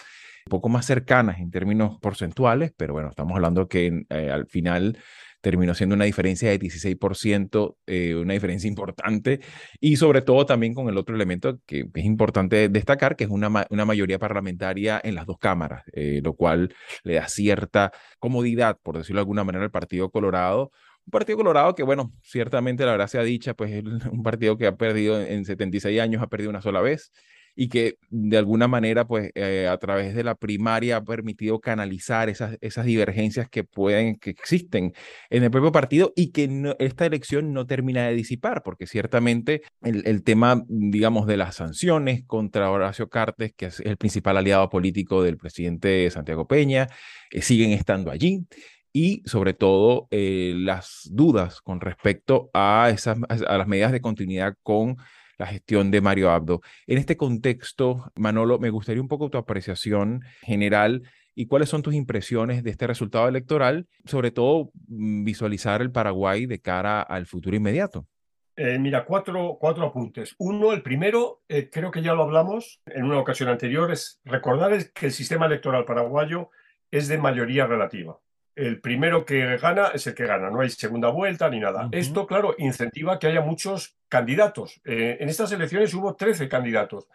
un 0.47 0.49
poco 0.49 0.69
más 0.69 0.86
cercanas 0.86 1.39
en 1.39 1.51
términos 1.51 1.97
porcentuales, 1.99 2.71
pero 2.75 2.93
bueno, 2.93 3.10
estamos 3.10 3.36
hablando 3.36 3.67
que 3.67 4.06
eh, 4.10 4.30
al 4.30 4.47
final 4.47 4.97
terminó 5.46 5.76
siendo 5.76 5.94
una 5.94 6.06
diferencia 6.06 6.50
de 6.50 6.60
16%, 6.60 7.78
eh, 7.86 8.16
una 8.16 8.34
diferencia 8.34 8.68
importante, 8.68 9.42
y 9.80 9.98
sobre 9.98 10.24
todo 10.24 10.48
también 10.48 10.74
con 10.74 10.90
el 10.90 10.98
otro 10.98 11.16
elemento 11.16 11.60
que 11.68 11.88
es 11.94 12.04
importante 12.04 12.68
destacar, 12.68 13.16
que 13.16 13.26
es 13.26 13.30
una, 13.30 13.68
una 13.70 13.86
mayoría 13.86 14.18
parlamentaria 14.18 15.00
en 15.04 15.14
las 15.14 15.28
dos 15.28 15.38
cámaras, 15.38 15.84
eh, 15.94 16.20
lo 16.24 16.34
cual 16.34 16.74
le 17.04 17.14
da 17.14 17.28
cierta 17.28 17.92
comodidad, 18.18 18.80
por 18.82 18.98
decirlo 18.98 19.20
de 19.20 19.22
alguna 19.22 19.44
manera, 19.44 19.66
al 19.66 19.70
Partido 19.70 20.10
Colorado. 20.10 20.72
Un 21.06 21.12
Partido 21.12 21.38
Colorado 21.38 21.76
que, 21.76 21.84
bueno, 21.84 22.12
ciertamente 22.24 22.84
la 22.84 23.08
sea 23.08 23.22
dicha, 23.22 23.54
pues 23.54 23.72
es 23.72 23.84
un 24.12 24.24
partido 24.24 24.58
que 24.58 24.66
ha 24.66 24.76
perdido 24.76 25.22
en 25.22 25.46
76 25.46 26.02
años, 26.02 26.24
ha 26.24 26.28
perdido 26.28 26.50
una 26.50 26.64
sola 26.64 26.82
vez 26.82 27.12
y 27.56 27.70
que 27.70 27.98
de 28.10 28.38
alguna 28.38 28.68
manera, 28.68 29.08
pues 29.08 29.32
eh, 29.36 29.68
a 29.68 29.78
través 29.78 30.13
de 30.13 30.24
la 30.24 30.36
primaria 30.36 30.98
ha 30.98 31.04
permitido 31.04 31.60
canalizar 31.60 32.30
esas, 32.30 32.58
esas 32.62 32.86
divergencias 32.86 33.50
que 33.50 33.63
pueden, 33.63 34.18
que 34.18 34.32
existen 34.32 34.94
en 35.30 35.44
el 35.44 35.52
propio 35.52 35.72
partido 35.72 36.12
y 36.15 36.32
que 36.32 36.76
esta 36.80 37.06
elección 37.06 37.54
no 37.54 37.65
termina 37.65 38.08
de 38.08 38.15
disipar, 38.15 38.62
porque 38.63 38.88
ciertamente 38.88 39.62
el, 39.82 40.24
tema, 40.24 40.63
digamos, 40.68 41.28
de 41.28 41.38
las 41.38 41.56
sanciones 41.56 42.24
contra 42.26 42.70
Horacio 42.70 43.10
Cartes, 43.10 43.54
que 43.56 43.68
es 43.68 43.80
el 43.80 43.98
principal 43.98 44.38
aliado 44.38 44.70
político 44.70 45.24
del 45.24 45.38
presidente 45.38 46.10
Santiago 46.12 46.48
Peña, 46.48 46.88
eh, 47.32 47.41
siguen 47.41 47.72
estando 47.72 48.12
allí 48.12 48.46
y 48.91 49.22
sobre 49.26 49.54
todo 49.54 50.08
eh, 50.12 50.54
las 50.56 51.10
dudas 51.12 51.62
con 51.62 51.82
respecto 51.82 52.50
a, 52.54 52.89
esas, 52.94 53.18
a 53.28 53.58
las 53.58 53.68
medidas 53.68 53.91
de 53.91 54.02
continuidad 54.02 54.56
con 54.63 54.98
la 55.38 55.48
gestión 55.48 55.91
de 55.91 56.02
Mario 56.02 56.32
Abdo. 56.32 56.62
En 56.88 56.98
este 56.98 57.17
contexto, 57.17 58.12
Manolo, 58.15 58.60
me 58.60 58.69
gustaría 58.69 59.02
un 59.02 59.08
poco 59.08 59.30
tu 59.30 59.38
apreciación 59.38 60.21
general 60.41 61.04
y 61.34 61.48
cuáles 61.48 61.69
son 61.69 61.82
tus 61.82 61.93
impresiones 61.93 62.63
de 62.63 62.71
este 62.71 62.88
resultado 62.88 63.28
electoral, 63.28 63.88
sobre 64.06 64.32
todo 64.32 64.71
mm, 64.88 65.24
visualizar 65.26 65.82
el 65.82 65.91
Paraguay 65.91 66.45
de 66.45 66.60
cara 66.60 67.02
al 67.02 67.26
futuro 67.26 67.56
inmediato. 67.56 68.08
Eh, 68.56 68.80
mira, 68.80 69.04
cuatro, 69.04 69.58
cuatro 69.60 69.86
apuntes. 69.86 70.34
Uno, 70.38 70.71
el 70.71 70.82
primero, 70.82 71.41
eh, 71.50 71.69
creo 71.69 71.91
que 71.91 72.02
ya 72.02 72.13
lo 72.13 72.24
hablamos 72.24 72.82
en 72.86 73.04
una 73.04 73.19
ocasión 73.19 73.50
anterior, 73.50 73.91
es 73.91 74.21
recordar 74.24 74.91
que 74.93 75.08
el 75.08 75.12
sistema 75.12 75.45
electoral 75.45 75.84
paraguayo 75.84 76.52
es 76.89 77.10
de 77.10 77.17
mayoría 77.17 77.67
relativa 77.67 78.17
el 78.56 78.80
primero 78.80 79.26
que 79.26 79.58
gana 79.58 79.88
es 79.93 80.08
el 80.08 80.15
que 80.15 80.26
gana, 80.26 80.50
no 80.50 80.62
hay 80.62 80.69
segunda 80.69 81.10
vuelta 81.10 81.50
ni 81.50 81.60
nada. 81.60 81.89
Esto, 81.91 82.26
claro, 82.26 82.56
incentiva 82.58 83.19
que 83.19 83.28
haya 83.28 83.41
muchos 83.41 83.98
candidatos. 84.15 84.80
Eh, 84.86 85.17
en 85.19 85.28
estas 85.28 85.51
elecciones 85.51 85.93
hubo 85.93 86.15
13 86.15 86.47
candidatos, 86.47 87.10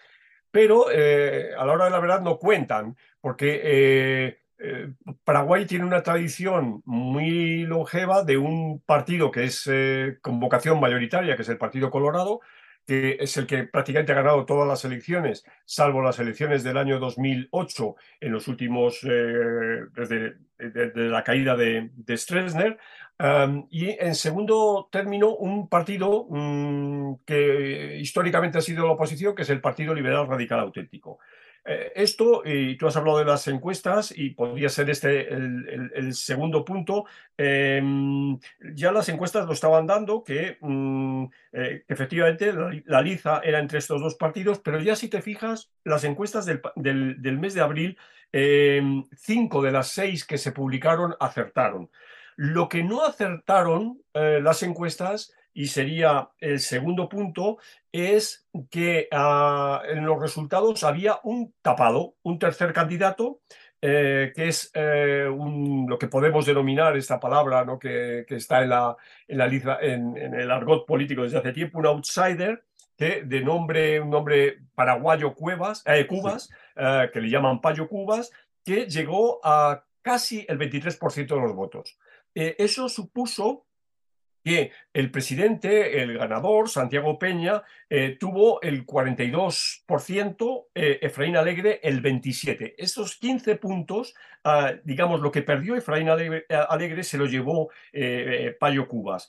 pero 0.51 0.91
eh, 0.93 1.49
a 1.57 1.65
la 1.65 1.73
hora 1.73 1.87
de 1.87 1.91
la 1.93 1.99
verdad 1.99 2.21
no 2.21 2.39
cuentan, 2.39 2.95
porque 3.23 3.59
eh, 3.65 4.39
Paraguay 5.25 5.65
tiene 5.65 5.87
una 5.87 6.03
tradición 6.03 6.83
muy 6.85 7.63
longeva 7.63 8.23
de 8.23 8.37
un 8.37 8.83
partido 8.85 9.31
que 9.31 9.45
es 9.45 9.67
con 10.21 10.39
vocación 10.39 10.79
mayoritaria, 10.79 11.37
que 11.37 11.41
es 11.41 11.49
el 11.49 11.57
Partido 11.57 11.91
Colorado, 11.91 12.41
que 12.91 13.19
es 13.21 13.37
el 13.37 13.47
que 13.47 13.63
prácticamente 13.63 14.11
ha 14.11 14.17
ganado 14.17 14.45
todas 14.45 14.67
las 14.67 14.85
elecciones, 14.85 15.45
salvo 15.65 16.03
las 16.03 16.19
elecciones 16.19 16.65
del 16.65 16.77
año 16.77 16.99
2008, 16.99 17.95
en 18.21 18.33
los 18.33 18.49
últimos, 18.49 18.99
eh, 19.05 19.83
desde, 19.95 20.35
la 20.97 21.23
caída 21.23 21.55
de, 21.55 21.91
de 21.95 22.77
y 23.71 23.91
en 23.91 24.17
segundo 24.17 24.89
término, 24.91 25.37
un 25.37 25.69
partido 25.69 26.27
mm, 26.31 27.19
que 27.25 27.99
históricamente 28.01 28.59
ha 28.59 28.61
sido 28.61 28.85
la 28.85 28.95
oposición, 28.95 29.37
que 29.37 29.43
es 29.43 29.51
el 29.51 29.61
Partido 29.61 29.95
Liberal 29.95 30.27
Radical 30.27 30.59
Auténtico. 30.59 31.21
Eh, 31.65 31.93
esto, 31.95 32.43
y 32.45 32.77
tú 32.77 32.87
has 32.87 32.97
hablado 32.97 33.19
de 33.19 33.25
las 33.25 33.47
encuestas, 33.49 34.13
y 34.17 34.31
podría 34.31 34.69
ser 34.69 34.89
este 34.91 35.29
el, 35.33 36.15
segundo 36.15 36.65
punto, 36.65 37.05
em, 37.37 38.39
ya 38.75 38.93
las 38.93 39.09
encuestas 39.09 39.47
lo 39.47 39.53
estaban 39.53 39.87
dando, 39.87 40.25
que 40.25 40.57
mm, 40.61 41.25
eh, 41.53 41.85
efectivamente 41.89 42.53
la, 42.87 43.03
liza 43.03 43.41
era 43.45 43.59
entre 43.59 43.79
estos 43.79 44.01
dos 44.01 44.15
partidos, 44.15 44.59
pero 44.61 44.81
ya 44.81 44.97
si 44.97 45.09
te 45.09 45.23
fijas, 45.23 45.71
las 45.85 46.05
encuestas 46.05 46.47
del, 46.47 46.61
del 47.23 47.39
mes 47.39 47.55
de 47.55 47.61
abril, 47.61 47.99
em, 48.33 49.05
cinco 49.17 49.63
de 49.63 49.73
las 49.73 49.89
seis 49.89 50.25
que 50.25 50.39
se 50.39 50.53
publicaron 50.53 51.15
acertaron. 51.21 51.91
Lo 52.37 52.71
que 52.71 52.83
no 52.83 53.05
acertaron 53.05 54.03
eh, 54.15 54.41
las 54.43 54.63
encuestas 54.63 55.35
y 55.53 55.67
sería 55.67 56.31
el 56.39 56.61
segundo 56.61 57.09
punto, 57.09 57.59
es 57.93 58.47
que 58.71 59.09
ah, 59.13 59.83
en 59.89 60.05
los 60.05 60.21
resultados 60.21 60.85
había 60.85 61.21
un 61.25 61.55
tapado, 61.63 62.15
un 62.23 62.39
tercer 62.39 62.73
candidato, 62.73 63.41
eh, 63.83 64.33
que 64.35 64.49
es 64.49 64.71
eh, 64.75 65.25
lo 65.27 65.99
que 65.99 66.09
podemos 66.09 66.45
denominar 66.45 66.99
esta 66.99 67.19
palabra 67.19 67.65
¿no? 67.65 67.79
que, 67.79 68.27
está 68.29 68.63
en, 68.63 68.69
la, 68.69 68.95
en, 69.27 69.39
la, 69.39 69.79
en, 69.81 70.17
en, 70.19 70.35
el 70.35 70.51
argot 70.51 70.85
político 70.87 71.23
desde 71.23 71.39
hace 71.39 71.53
tiempo, 71.53 71.79
un 71.79 71.87
outsider, 71.87 72.63
que 72.95 73.23
de 73.23 73.41
nombre, 73.41 73.99
un 73.99 74.11
nombre 74.11 74.59
paraguayo 74.75 75.35
Cuevas, 75.35 75.83
eh, 75.87 76.07
Cubas, 76.07 76.51
que 76.75 77.21
le 77.21 77.31
llaman 77.31 77.63
Payo 77.63 77.89
Cubas, 77.89 78.31
que 78.63 78.85
llegó 78.87 79.41
a 79.43 79.83
casi 80.03 80.45
el 80.47 80.59
23% 80.59 81.27
de 81.27 81.41
los 81.41 81.55
votos. 81.55 81.99
eso 82.35 82.89
supuso 82.91 83.65
que 84.45 84.73
el 84.93 85.11
presidente, 85.11 86.03
el 86.03 86.19
ganador, 86.19 86.69
Santiago 86.69 87.19
Peña, 87.19 87.63
eh, 87.89 88.17
tuvo 88.19 88.61
el 88.63 88.87
42%, 88.87 90.69
eh, 90.75 90.99
Efraín 91.03 91.37
Alegre 91.37 91.81
el 91.83 92.03
27%. 92.03 92.75
Esos 92.79 93.17
15 93.17 93.57
puntos, 93.57 94.15
ah, 94.45 94.73
digamos, 94.85 95.21
lo 95.21 95.31
que 95.31 95.43
perdió 95.43 95.77
Efraín 95.77 96.09
Alegre, 96.09 97.05
se 97.05 97.19
lo 97.19 97.27
llevó 97.27 97.71
eh, 97.93 98.57
Payo 98.59 98.89
Cubas. 98.89 99.29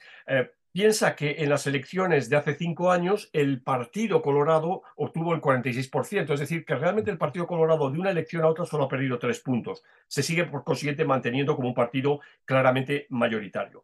Piensa 0.74 1.17
que 1.17 1.36
en 1.39 1.50
las 1.50 1.67
elecciones 1.67 2.30
de 2.30 2.38
hace 2.38 2.56
cinco 2.56 2.91
años 2.91 3.30
el 3.34 3.62
Partido 3.62 4.21
Colorado 4.21 4.84
obtuvo 4.95 5.34
el 5.34 5.41
46%, 5.41 6.34
es 6.34 6.39
decir, 6.39 6.63
que 6.63 6.76
realmente 6.76 7.12
el 7.12 7.17
Partido 7.17 7.45
Colorado 7.45 7.91
de 7.91 8.00
una 8.00 8.12
elección 8.12 8.43
a 8.43 8.47
otra 8.47 8.65
solo 8.65 8.86
ha 8.86 8.88
perdido 8.88 9.19
tres 9.19 9.41
puntos. 9.41 9.84
Se 10.08 10.24
sigue 10.24 10.45
por 10.45 10.63
consiguiente 10.63 11.04
manteniendo 11.04 11.58
como 11.58 11.67
un 11.67 11.74
partido 11.74 12.21
claramente 12.45 13.06
mayoritario. 13.10 13.84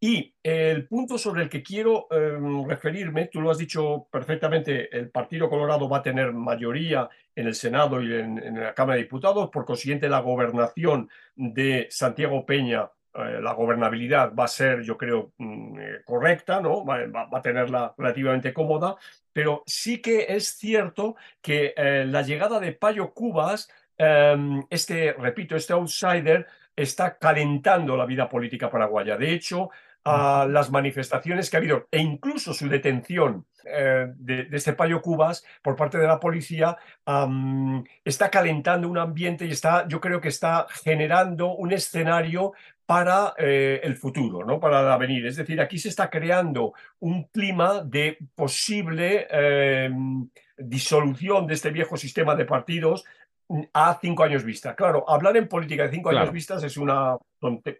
Y 0.00 0.32
el 0.44 0.86
punto 0.86 1.18
sobre 1.18 1.42
el 1.42 1.48
que 1.48 1.62
quiero 1.62 2.06
em, 2.10 2.64
referirme, 2.68 3.26
tú 3.26 3.40
lo 3.40 3.50
has 3.50 3.58
dicho 3.58 4.06
perfectamente, 4.12 4.96
el 4.96 5.10
Partido 5.10 5.50
Colorado 5.50 5.88
va 5.88 5.98
a 5.98 6.02
tener 6.02 6.32
mayoría 6.32 7.08
en 7.34 7.48
el 7.48 7.54
Senado 7.54 8.00
y 8.00 8.14
en, 8.14 8.60
la 8.60 8.74
Cámara 8.74 8.96
de 8.96 9.02
Diputados, 9.02 9.50
por 9.50 9.64
consiguiente 9.64 10.08
la 10.08 10.20
gobernación 10.20 11.10
de 11.34 11.88
Santiago 11.90 12.46
Peña, 12.46 12.90
eh, 13.14 13.40
la 13.42 13.54
gobernabilidad 13.54 14.32
va 14.34 14.44
a 14.44 14.48
ser, 14.48 14.82
yo 14.82 14.96
creo, 14.96 15.32
mm, 15.38 15.80
eh, 15.80 16.00
correcta, 16.04 16.60
¿no? 16.60 16.84
Va, 16.84 17.28
a 17.32 17.42
tenerla 17.42 17.92
relativamente 17.98 18.52
cómoda, 18.52 18.96
pero 19.32 19.64
sí 19.66 20.00
que 20.00 20.26
es 20.28 20.56
cierto 20.56 21.16
que 21.42 21.74
eh, 21.76 22.04
la 22.06 22.22
llegada 22.22 22.60
de 22.60 22.72
Payo 22.72 23.12
Cubas 23.12 23.68
em, 23.96 24.62
este, 24.70 25.12
repito, 25.14 25.56
este 25.56 25.72
outsider 25.72 26.46
está 26.76 27.18
calentando 27.18 27.96
la 27.96 28.06
vida 28.06 28.28
política 28.28 28.70
paraguaya. 28.70 29.16
De 29.16 29.32
hecho, 29.32 29.70
a 30.04 30.46
las 30.48 30.70
manifestaciones 30.70 31.50
que 31.50 31.56
ha 31.56 31.60
habido 31.60 31.88
e 31.90 31.98
incluso 31.98 32.54
su 32.54 32.68
detención 32.68 33.46
eh, 33.64 34.06
de, 34.16 34.48
este 34.52 34.72
Payo 34.72 35.02
Cubas 35.02 35.44
por 35.62 35.76
parte 35.76 35.98
de 35.98 36.06
la 36.06 36.20
policía 36.20 36.76
está 38.04 38.30
calentando 38.30 38.88
un 38.88 38.98
ambiente 38.98 39.46
y 39.46 39.50
está, 39.50 39.86
yo 39.88 40.00
creo 40.00 40.20
que 40.20 40.28
está 40.28 40.66
generando 40.82 41.54
un 41.54 41.72
escenario 41.72 42.52
para 42.86 43.34
eh, 43.36 43.80
el 43.82 43.96
futuro, 43.96 44.46
¿no? 44.46 44.58
para 44.58 44.80
el 44.80 44.88
avenir. 44.88 45.26
Es 45.26 45.36
decir, 45.36 45.60
aquí 45.60 45.78
se 45.78 45.90
está 45.90 46.08
creando 46.08 46.72
un 47.00 47.24
clima 47.24 47.82
de 47.84 48.16
posible 48.34 49.26
em, 49.30 50.30
disolución 50.56 51.46
de 51.46 51.54
este 51.54 51.70
viejo 51.70 51.98
sistema 51.98 52.34
de 52.34 52.46
partidos 52.46 53.04
a 53.72 53.98
cinco 54.00 54.24
años 54.24 54.44
vista. 54.44 54.74
Claro, 54.74 55.08
hablar 55.08 55.36
en 55.36 55.48
política 55.48 55.84
de 55.84 55.90
cinco 55.90 56.10
años 56.10 56.32
vistas 56.32 56.62
es 56.62 56.76
una 56.76 57.16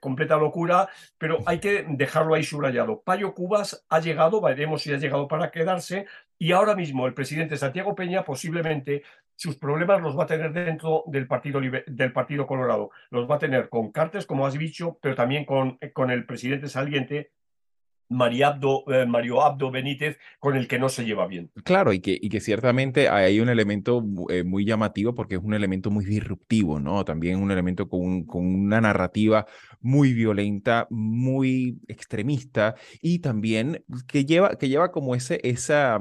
completa 0.00 0.36
locura, 0.36 0.88
pero 1.18 1.38
hay 1.46 1.58
que 1.58 1.84
dejarlo 1.88 2.34
ahí 2.34 2.42
subrayado. 2.42 3.02
Payo 3.02 3.34
Cubas 3.34 3.84
ha 3.88 4.00
llegado, 4.00 4.40
veremos 4.40 4.82
si 4.82 4.92
ha 4.92 4.98
llegado 4.98 5.28
para 5.28 5.50
quedarse, 5.50 6.06
y 6.38 6.52
ahora 6.52 6.74
mismo 6.74 7.06
el 7.06 7.14
presidente 7.14 7.56
Santiago 7.56 7.94
Peña 7.94 8.24
posiblemente 8.24 9.02
sus 9.34 9.56
problemas 9.56 10.00
los 10.00 10.18
va 10.18 10.24
a 10.24 10.26
tener 10.26 10.52
dentro 10.52 11.04
del 11.06 11.26
Partido, 11.26 11.60
del 11.60 12.12
partido 12.12 12.46
Colorado. 12.46 12.90
Los 13.10 13.30
va 13.30 13.36
a 13.36 13.38
tener 13.38 13.68
con 13.68 13.92
Cartes, 13.92 14.26
como 14.26 14.46
has 14.46 14.54
dicho, 14.54 14.98
pero 15.00 15.14
también 15.14 15.44
con, 15.44 15.78
con 15.92 16.10
el 16.10 16.26
presidente 16.26 16.68
saliente, 16.68 17.30
eh, 18.10 19.06
Mario 19.06 19.42
Abdo 19.42 19.70
Benítez 19.70 20.18
con 20.38 20.56
el 20.56 20.66
que 20.66 20.78
no 20.78 20.88
se 20.88 21.04
lleva 21.04 21.26
bien. 21.26 21.50
Claro, 21.64 21.92
y 21.92 22.00
que, 22.00 22.18
y 22.20 22.28
que 22.28 22.40
ciertamente 22.40 23.08
hay 23.08 23.40
un 23.40 23.48
elemento 23.48 24.04
eh, 24.30 24.44
muy 24.44 24.64
llamativo 24.64 25.14
porque 25.14 25.36
es 25.36 25.42
un 25.42 25.54
elemento 25.54 25.90
muy 25.90 26.04
disruptivo, 26.04 26.80
¿no? 26.80 27.04
También 27.04 27.42
un 27.42 27.50
elemento 27.50 27.88
con, 27.88 28.24
con 28.24 28.46
una 28.46 28.80
narrativa 28.80 29.46
muy 29.80 30.12
violenta, 30.12 30.86
muy 30.90 31.78
extremista 31.88 32.74
y 33.02 33.20
también 33.20 33.84
que 34.06 34.24
lleva, 34.24 34.56
que 34.56 34.68
lleva 34.68 34.90
como 34.90 35.14
ese, 35.14 35.40
esa 35.42 35.98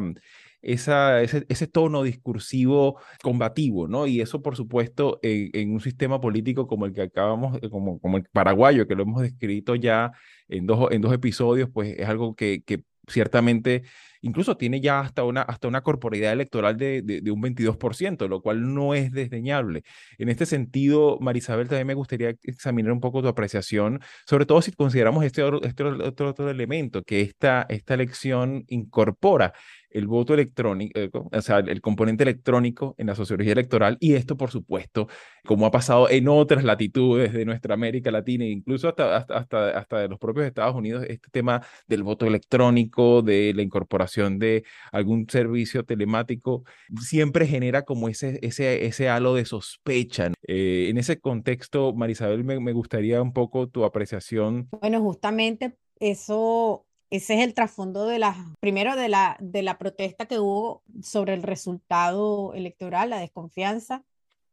esa, 0.61 1.21
ese, 1.21 1.45
ese, 1.49 1.67
tono 1.67 2.03
discursivo 2.03 2.99
combativo, 3.21 3.87
¿no? 3.87 4.07
Y 4.07 4.21
eso, 4.21 4.41
por 4.41 4.55
supuesto, 4.55 5.19
en, 5.21 5.71
un 5.71 5.79
sistema 5.79 6.19
político 6.19 6.67
como 6.67 6.85
el 6.85 6.93
que 6.93 7.03
acabamos, 7.03 7.59
como, 7.71 7.99
como 7.99 8.17
el 8.17 8.23
paraguayo, 8.25 8.87
que 8.87 8.95
lo 8.95 9.03
hemos 9.03 9.21
descrito 9.21 9.75
ya 9.75 10.11
en 10.49 10.65
dos, 10.67 10.91
en 10.91 11.01
dos 11.01 11.13
episodios, 11.13 11.69
pues 11.73 11.97
es 11.97 12.07
algo 12.07 12.35
que, 12.35 12.63
que 12.63 12.83
ciertamente 13.07 13.83
incluso 14.27 14.57
tiene 14.57 14.81
ya 14.81 14.99
hasta 14.99 15.23
una, 15.23 15.41
hasta 15.41 15.67
una 15.67 15.81
corporidad 15.81 16.33
electoral 16.33 16.77
de, 16.77 17.01
de, 17.01 17.31
un 17.31 17.41
22%, 17.41 18.27
lo 18.27 18.41
cual 18.41 18.73
no 18.73 18.93
es 18.93 19.11
desdeñable. 19.11 19.83
En 20.17 20.29
este 20.29 20.45
sentido, 20.45 21.17
Marisabel, 21.19 21.67
también 21.67 21.87
me 21.87 21.93
gustaría 21.93 22.29
examinar 22.43 22.91
un 22.91 22.99
poco 22.99 23.21
tu 23.21 23.27
apreciación, 23.27 23.99
sobre 24.25 24.45
todo 24.45 24.61
si 24.61 24.71
consideramos 24.71 25.23
este, 25.23 25.43
este 25.63 25.83
otro, 25.83 26.29
otro, 26.29 26.49
elemento, 26.49 27.03
que 27.03 27.21
esta, 27.21 27.65
esta 27.69 27.93
elección 27.93 28.65
incorpora 28.67 29.53
el 29.89 30.07
voto 30.07 30.33
electrónico, 30.33 30.99
eh, 30.99 31.09
o 31.13 31.41
sea, 31.41 31.59
el 31.59 31.81
componente 31.81 32.23
electrónico 32.23 32.93
en 32.97 33.07
la 33.07 33.15
sociología 33.15 33.53
electoral 33.53 33.97
y 33.99 34.13
esto, 34.13 34.37
por 34.37 34.51
supuesto, 34.51 35.07
como 35.45 35.65
ha 35.65 35.71
pasado 35.71 36.09
en 36.09 36.27
otras 36.27 36.63
latitudes 36.63 37.33
de 37.33 37.45
nuestra 37.45 37.73
América 37.73 38.11
Latina, 38.11 38.45
incluso 38.45 38.89
hasta, 38.89 39.17
hasta, 39.17 39.69
hasta, 39.77 39.99
de 39.99 40.07
los 40.09 40.19
propios 40.19 40.45
Estados 40.45 40.75
Unidos, 40.75 41.05
este 41.07 41.29
tema 41.31 41.61
del 41.87 42.03
voto 42.03 42.25
electrónico, 42.25 43.21
de 43.21 43.53
la 43.55 43.61
incorporación 43.61 44.16
de 44.39 44.63
algún 44.91 45.27
servicio 45.29 45.85
telemático, 45.85 46.63
siempre 46.99 47.47
genera 47.47 47.83
como 47.83 48.09
ese, 48.09 48.39
ese, 48.41 48.85
ese 48.85 49.09
halo 49.09 49.33
de 49.35 49.45
sospecha. 49.45 50.31
Eh, 50.47 50.87
en 50.89 50.97
ese 50.97 51.19
contexto, 51.19 51.93
Marisabel, 51.93 52.43
me, 52.43 52.59
me 52.59 52.73
gustaría 52.73 53.21
un 53.21 53.33
poco 53.33 53.67
tu 53.67 53.85
apreciación. 53.85 54.67
Bueno, 54.81 55.01
justamente 55.01 55.77
eso 55.99 56.85
ese 57.09 57.35
es 57.35 57.41
el 57.41 57.53
trasfondo 57.53 58.05
de 58.05 58.19
la, 58.19 58.35
primero 58.59 58.95
de 58.95 59.07
la, 59.07 59.37
de 59.39 59.61
la 59.61 59.77
protesta 59.77 60.25
que 60.25 60.39
hubo 60.39 60.83
sobre 61.01 61.33
el 61.33 61.43
resultado 61.43 62.53
electoral, 62.53 63.09
la 63.09 63.19
desconfianza, 63.19 64.03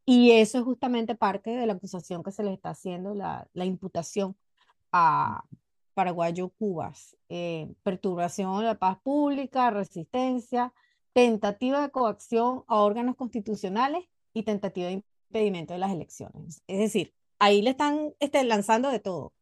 y 0.07 0.33
eso 0.33 0.59
es 0.59 0.65
justamente 0.65 1.15
parte 1.15 1.51
de 1.51 1.67
la 1.67 1.73
acusación 1.73 2.23
que 2.23 2.31
se 2.31 2.45
le 2.45 2.53
está 2.53 2.71
haciendo, 2.71 3.15
la, 3.15 3.49
la 3.55 3.65
imputación 3.65 4.37
a 4.93 5.45
Paraguayo 5.95 6.51
Cubas, 6.51 7.17
eh, 7.29 7.73
perturbación 7.83 8.59
de 8.59 8.65
la 8.65 8.79
paz 8.79 8.99
pública, 9.03 9.71
resistencia, 9.71 10.73
tentativa 11.13 11.81
de 11.81 11.91
coacción 11.91 12.65
a 12.67 12.81
órganos 12.81 13.17
constitucionales 13.17 14.05
y 14.35 14.43
tentativa 14.43 14.89
de 14.89 15.03
impedimento 15.29 15.73
de 15.73 15.79
las 15.79 15.93
elecciones. 15.93 16.63
Es 16.67 16.79
decir, 16.79 17.15
ahí 17.39 17.63
le 17.63 17.71
están 17.71 18.15
este, 18.21 18.43
lanzando 18.45 18.91
de 18.91 18.99
todo. 18.99 19.33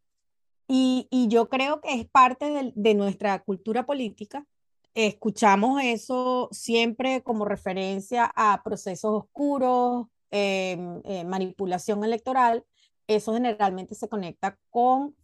Y, 0.69 1.09
yo 1.29 1.49
creo 1.49 1.81
que 1.81 1.93
es 1.93 2.09
parte 2.09 2.73
de, 2.75 2.95
nuestra 2.95 3.43
cultura 3.43 3.85
política. 3.85 4.47
Escuchamos 4.95 5.83
eso 5.83 6.49
siempre 6.51 7.23
como 7.23 7.45
referencia 7.45 8.33
a 8.35 8.63
procesos 8.65 9.13
oscuros, 9.13 10.07
em, 10.31 11.01
eh, 11.05 11.25
manipulación 11.25 12.05
electoral. 12.05 12.65
Eso 13.07 13.35
generalmente 13.35 13.95
se 13.95 14.09
conecta 14.09 14.59
con, 14.71 15.15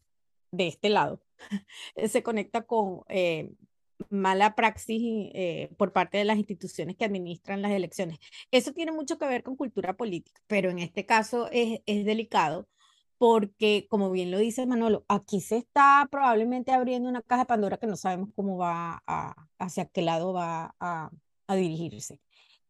de 0.50 0.68
este 0.68 0.88
lado, 0.88 1.22
se 2.08 2.22
conecta 2.22 2.62
con 2.62 3.02
eh, 3.08 3.52
mala 4.10 4.54
praxis 4.54 5.30
eh, 5.34 5.70
por 5.76 5.92
parte 5.92 6.18
de 6.18 6.24
las 6.24 6.38
instituciones 6.38 6.96
que 6.96 7.04
administran 7.04 7.62
las 7.62 7.72
elecciones. 7.72 8.18
Eso 8.50 8.72
tiene 8.72 8.92
mucho 8.92 9.18
que 9.18 9.26
ver 9.26 9.42
con 9.42 9.56
cultura 9.56 9.96
política, 9.96 10.40
pero 10.46 10.70
en 10.70 10.78
este 10.78 11.06
caso 11.06 11.48
es, 11.52 11.80
es 11.86 12.04
delicado 12.04 12.68
porque, 13.18 13.86
como 13.90 14.10
bien 14.10 14.30
lo 14.30 14.38
dice 14.38 14.66
Manolo, 14.66 15.04
aquí 15.08 15.40
se 15.40 15.58
está 15.58 16.08
probablemente 16.10 16.72
abriendo 16.72 17.08
una 17.08 17.22
caja 17.22 17.42
de 17.42 17.46
Pandora 17.46 17.76
que 17.76 17.86
no 17.88 17.96
sabemos 17.96 18.30
cómo 18.34 18.56
va 18.56 19.02
a, 19.06 19.34
hacia 19.58 19.86
qué 19.86 20.02
lado 20.02 20.32
va 20.32 20.74
a, 20.80 21.10
dirigirse. 21.48 22.20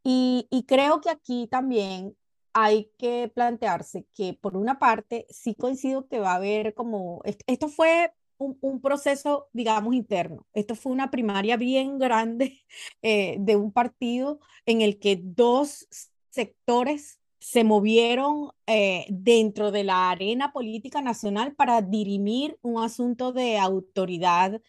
Y, 0.04 0.46
creo 0.66 1.00
que 1.00 1.10
aquí 1.10 1.48
también 1.50 2.16
hay 2.60 2.90
que 2.98 3.30
plantearse 3.32 4.06
que, 4.14 4.34
por 4.34 4.56
una 4.56 4.78
parte, 4.78 5.26
sí 5.30 5.54
coincido 5.54 6.08
que 6.08 6.18
va 6.18 6.32
a 6.32 6.36
haber 6.36 6.74
como, 6.74 7.22
esto 7.24 7.68
fue 7.68 8.12
un, 8.38 8.80
proceso, 8.80 9.48
digamos, 9.52 9.94
interno. 9.94 10.46
Esto 10.54 10.74
fue 10.74 10.92
una 10.92 11.10
primaria 11.10 11.56
bien 11.56 11.98
grande 11.98 12.64
eh, 13.02 13.36
de 13.38 13.56
un 13.56 13.72
partido 13.72 14.40
en 14.66 14.80
el 14.80 14.98
que 14.98 15.20
dos 15.22 15.88
sectores 16.30 17.20
se 17.38 17.64
movieron 17.64 18.50
eh, 18.66 19.06
dentro 19.08 19.70
de 19.70 19.84
la 19.84 20.10
arena 20.10 20.52
política 20.52 21.00
nacional 21.00 21.54
para 21.54 21.82
dirimir 21.82 22.58
un 22.62 22.82
asunto 22.82 23.32
de 23.32 23.58
autoridad 23.58 24.60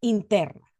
interna. 0.00 0.73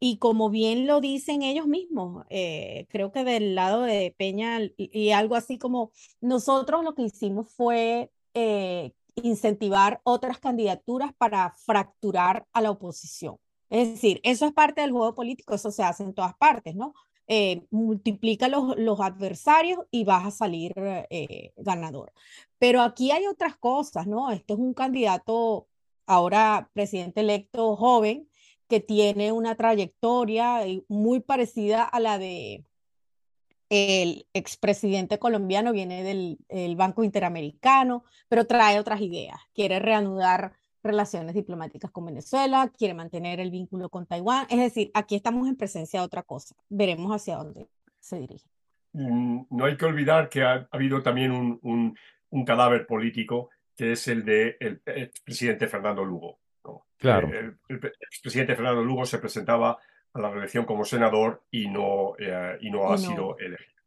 Y 0.00 0.18
como 0.18 0.50
bien 0.50 0.86
lo 0.86 1.00
dicen 1.00 1.42
ellos 1.42 1.66
mismos, 1.66 2.24
eh, 2.30 2.86
creo 2.88 3.10
que 3.10 3.24
del 3.24 3.54
lado 3.54 3.82
de 3.82 4.14
Peña 4.16 4.60
y, 4.76 5.10
algo 5.10 5.34
así 5.34 5.58
como 5.58 5.90
nosotros 6.20 6.84
lo 6.84 6.94
que 6.94 7.02
hicimos 7.02 7.50
fue 7.50 8.10
eh, 8.34 8.92
incentivar 9.16 10.00
otras 10.04 10.38
candidaturas 10.38 11.12
para 11.18 11.52
fracturar 11.64 12.46
a 12.52 12.60
la 12.60 12.70
oposición. 12.70 13.36
Es 13.70 13.90
decir, 13.90 14.20
eso 14.22 14.46
es 14.46 14.52
parte 14.52 14.80
del 14.80 14.92
juego 14.92 15.14
político, 15.14 15.54
eso 15.54 15.70
se 15.70 15.82
hace 15.82 16.04
en 16.04 16.14
todas 16.14 16.34
partes, 16.36 16.74
¿no? 16.74 16.94
Eh, 17.26 17.66
multiplica 17.70 18.48
los, 18.48 18.78
los, 18.78 19.00
adversarios 19.00 19.80
y 19.90 20.04
vas 20.04 20.26
a 20.26 20.30
salir 20.30 20.72
eh, 21.10 21.52
ganador. 21.56 22.12
Pero 22.58 22.80
aquí 22.80 23.10
hay 23.10 23.26
otras 23.26 23.56
cosas, 23.56 24.06
¿no? 24.06 24.30
Este 24.30 24.54
es 24.54 24.58
un 24.58 24.72
candidato, 24.72 25.68
ahora 26.06 26.70
presidente 26.72 27.20
electo 27.20 27.76
joven, 27.76 28.27
que 28.68 28.80
tiene 28.80 29.32
una 29.32 29.54
trayectoria 29.54 30.60
muy 30.88 31.20
parecida 31.20 31.84
a 31.84 32.00
la 32.00 32.18
de 32.18 32.64
el 33.70 34.26
expresidente 34.32 35.18
colombiano, 35.18 35.72
viene 35.72 36.02
del 36.02 36.76
Banco 36.76 37.04
Interamericano, 37.04 38.04
pero 38.28 38.46
trae 38.46 38.78
otras 38.78 39.00
ideas, 39.00 39.38
quiere 39.54 39.78
reanudar 39.78 40.54
relaciones 40.82 41.34
diplomáticas 41.34 41.90
con 41.90 42.06
Venezuela, 42.06 42.72
quiere 42.76 42.94
mantener 42.94 43.40
el 43.40 43.50
vínculo 43.50 43.88
con 43.90 44.06
Taiwán. 44.06 44.46
Es 44.48 44.58
decir, 44.58 44.90
aquí 44.94 45.16
estamos 45.16 45.48
en 45.48 45.56
presencia 45.56 46.00
de 46.00 46.06
otra 46.06 46.22
cosa. 46.22 46.54
Veremos 46.68 47.12
hacia 47.14 47.36
dónde 47.36 47.68
se 48.00 48.20
dirige. 48.20 48.48
Mm, 48.92 49.42
no 49.50 49.64
hay 49.64 49.76
que 49.76 49.84
olvidar 49.84 50.28
que 50.28 50.42
ha, 50.42 50.66
habido 50.70 51.02
también 51.02 51.32
un, 51.32 51.94
un, 52.30 52.44
cadáver 52.44 52.86
político 52.86 53.50
que 53.76 53.92
es 53.92 54.08
el 54.08 54.24
de 54.24 54.56
el 54.60 54.80
presidente 55.24 55.66
Fernando 55.66 56.04
Lugo. 56.04 56.38
Claro. 56.98 57.30
El, 57.32 57.56
expresidente 58.00 58.56
Fernando 58.56 58.82
Lugo 58.82 59.04
se 59.04 59.18
presentaba 59.18 59.78
a 60.12 60.20
la 60.20 60.30
reelección 60.30 60.64
como 60.64 60.84
senador 60.84 61.42
y 61.50 61.68
no, 61.68 62.14
eh, 62.18 62.58
y 62.60 62.70
no 62.70 62.90
ha 62.90 62.98
sido 62.98 63.38
elegido. 63.38 63.78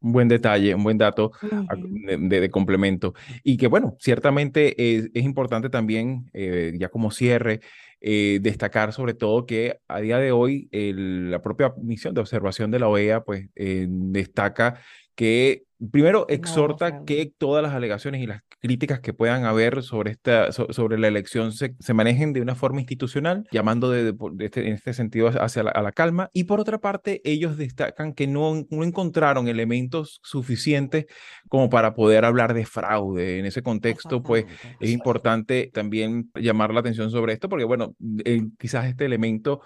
Un 0.00 0.12
buen 0.12 0.28
detalle, 0.28 0.74
un 0.74 0.84
buen 0.84 0.98
dato 0.98 1.32
de, 1.40 2.50
complemento. 2.50 3.14
Y 3.42 3.56
que 3.56 3.66
bueno, 3.66 3.96
ciertamente 3.98 4.96
es, 4.96 5.10
importante 5.14 5.70
también, 5.70 6.30
eh, 6.34 6.74
ya 6.76 6.90
como 6.90 7.10
cierre, 7.10 7.60
eh, 8.00 8.38
destacar 8.42 8.92
sobre 8.92 9.14
todo 9.14 9.46
que 9.46 9.80
a 9.88 10.00
día 10.00 10.18
de 10.18 10.30
hoy 10.30 10.68
la 10.70 11.40
propia 11.40 11.72
misión 11.82 12.12
de 12.12 12.20
observación 12.20 12.70
de 12.70 12.78
la 12.78 12.88
OEA 12.88 13.24
pues 13.24 13.48
eh, 13.56 13.86
destaca 13.88 14.80
que 15.14 15.64
primero 15.90 16.26
exhorta 16.28 17.04
que 17.04 17.32
todas 17.36 17.62
las 17.62 17.74
alegaciones 17.74 18.22
y 18.22 18.26
las 18.26 18.42
críticas 18.60 19.00
que 19.00 19.12
puedan 19.12 19.44
haber 19.44 19.82
sobre, 19.82 20.10
esta, 20.10 20.52
sobre 20.52 20.98
la 20.98 21.08
elección 21.08 21.52
se, 21.52 21.74
manejen 21.94 22.32
de 22.32 22.40
una 22.40 22.54
forma 22.54 22.80
institucional, 22.80 23.46
llamando 23.52 23.90
de, 23.90 24.14
este, 24.40 24.66
en 24.66 24.74
este 24.74 24.94
sentido 24.94 25.28
hacia 25.28 25.62
la, 25.62 25.70
a 25.70 25.82
la 25.82 25.92
calma. 25.92 26.30
Y 26.32 26.44
por 26.44 26.60
otra 26.60 26.78
parte, 26.78 27.20
ellos 27.24 27.56
destacan 27.56 28.14
que 28.14 28.26
no, 28.26 28.64
no 28.70 28.84
encontraron 28.84 29.48
elementos 29.48 30.20
suficientes 30.22 31.06
como 31.48 31.68
para 31.68 31.94
poder 31.94 32.24
hablar 32.24 32.54
de 32.54 32.64
fraude. 32.64 33.38
En 33.38 33.46
ese 33.46 33.62
contexto, 33.62 34.22
pues 34.22 34.46
es 34.80 34.90
importante 34.90 35.70
también 35.72 36.30
llamar 36.34 36.72
la 36.72 36.80
atención 36.80 37.10
sobre 37.10 37.32
esto, 37.34 37.48
porque 37.48 37.64
bueno, 37.64 37.94
eh, 38.24 38.42
quizás 38.58 38.86
este 38.86 39.04
elemento 39.04 39.60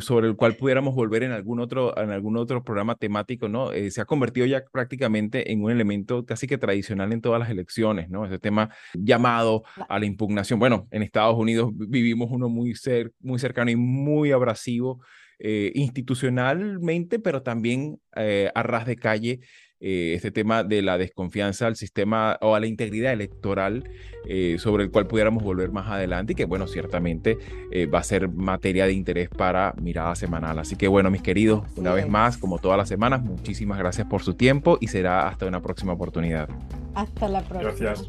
sobre 0.00 0.26
el 0.26 0.36
cual 0.36 0.56
pudiéramos 0.56 0.94
volver 0.94 1.22
en 1.22 1.32
algún 1.32 1.60
otro, 1.60 1.96
en 1.96 2.10
algún 2.10 2.36
otro 2.36 2.64
programa 2.64 2.96
temático, 2.96 3.48
¿no? 3.48 3.72
Eh, 3.72 3.90
se 3.90 4.00
ha 4.00 4.04
convertido 4.04 4.46
ya 4.46 4.64
prácticamente 4.64 5.52
en 5.52 5.62
un 5.62 5.70
elemento 5.70 6.26
casi 6.26 6.46
que 6.46 6.58
tradicional 6.58 7.12
en 7.12 7.20
todas 7.20 7.38
las 7.38 7.50
elecciones, 7.50 8.10
¿no? 8.10 8.26
Ese 8.26 8.38
tema 8.38 8.70
llamado 8.94 9.62
a 9.88 9.98
la 9.98 10.06
impugnación. 10.06 10.58
Bueno, 10.58 10.88
en 10.90 11.02
Estados 11.02 11.36
Unidos 11.36 11.70
vivimos 11.74 12.28
uno 12.30 12.48
muy, 12.48 12.74
cer 12.74 13.12
muy 13.20 13.38
cercano 13.38 13.70
y 13.70 13.76
muy 13.76 14.32
abrasivo 14.32 15.00
eh, 15.38 15.70
institucionalmente, 15.76 17.20
pero 17.20 17.42
también 17.42 18.00
eh, 18.16 18.50
a 18.54 18.62
ras 18.64 18.86
de 18.86 18.96
calle 18.96 19.40
eh, 19.80 20.14
este 20.14 20.30
tema 20.30 20.64
de 20.64 20.82
la 20.82 20.98
desconfianza 20.98 21.68
al 21.68 21.76
sistema 21.76 22.36
o 22.40 22.56
a 22.56 22.60
la 22.60 22.66
integridad 22.66 23.12
electoral 23.12 23.88
eh, 24.26 24.56
sobre 24.58 24.82
el 24.82 24.90
cual 24.90 25.06
pudiéramos 25.06 25.44
volver 25.44 25.70
más 25.70 25.88
adelante 25.88 26.32
y 26.32 26.36
que 26.36 26.44
bueno, 26.44 26.66
ciertamente 26.66 27.38
eh, 27.70 27.86
va 27.86 28.00
a 28.00 28.02
ser 28.02 28.28
materia 28.28 28.86
de 28.86 28.92
interés 28.92 29.28
para 29.28 29.74
mirada 29.80 30.16
semanal. 30.16 30.58
Así 30.58 30.74
que 30.74 30.88
bueno, 30.88 31.10
mis 31.10 31.22
queridos, 31.22 31.62
una 31.76 31.92
vez 31.92 32.08
más, 32.08 32.38
como 32.38 32.58
todas 32.58 32.76
las 32.76 32.88
semanas, 32.88 33.22
muchísimas 33.22 33.78
gracias 33.78 34.06
por 34.08 34.22
su 34.22 34.34
tiempo 34.34 34.78
y 34.80 34.88
será 34.88 35.28
hasta 35.28 35.46
una 35.46 35.62
próxima 35.62 35.92
oportunidad. 35.92 36.48
Hasta 36.94 37.28
la 37.28 37.42
próxima. 37.42 37.94
Gracias. 37.94 38.08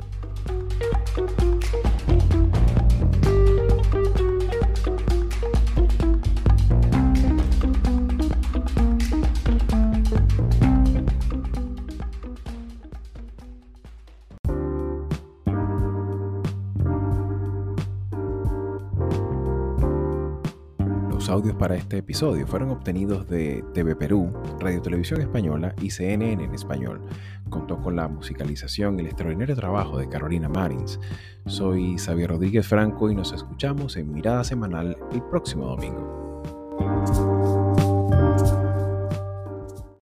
Audios 21.30 21.56
para 21.56 21.76
este 21.76 21.98
episodio 21.98 22.48
fueron 22.48 22.72
obtenidos 22.72 23.28
de 23.30 23.64
TV 23.74 23.96
Perú, 23.96 24.34
Radio 24.60 24.82
Televisión 24.82 25.22
Española 25.22 25.76
y 25.82 25.92
CNN 25.92 26.44
en 26.44 26.54
español. 26.54 27.02
Contó 27.50 27.80
con 27.80 27.96
la 27.96 28.08
musicalización 28.08 28.98
y 28.98 29.02
el 29.02 29.08
extraordinario 29.08 29.56
trabajo 29.56 29.98
de 29.98 30.10
Carolina 30.10 30.50
Marins. 30.50 31.00
Soy 31.46 31.98
Xavier 31.98 32.32
Rodríguez 32.32 32.68
Franco 32.68 33.10
y 33.10 33.16
nos 33.16 33.32
escuchamos 33.32 33.96
en 33.98 34.12
Mirada 34.12 34.44
Semanal 34.44 34.98
el 35.12 35.22
próximo 35.24 35.68
domingo. 35.68 36.29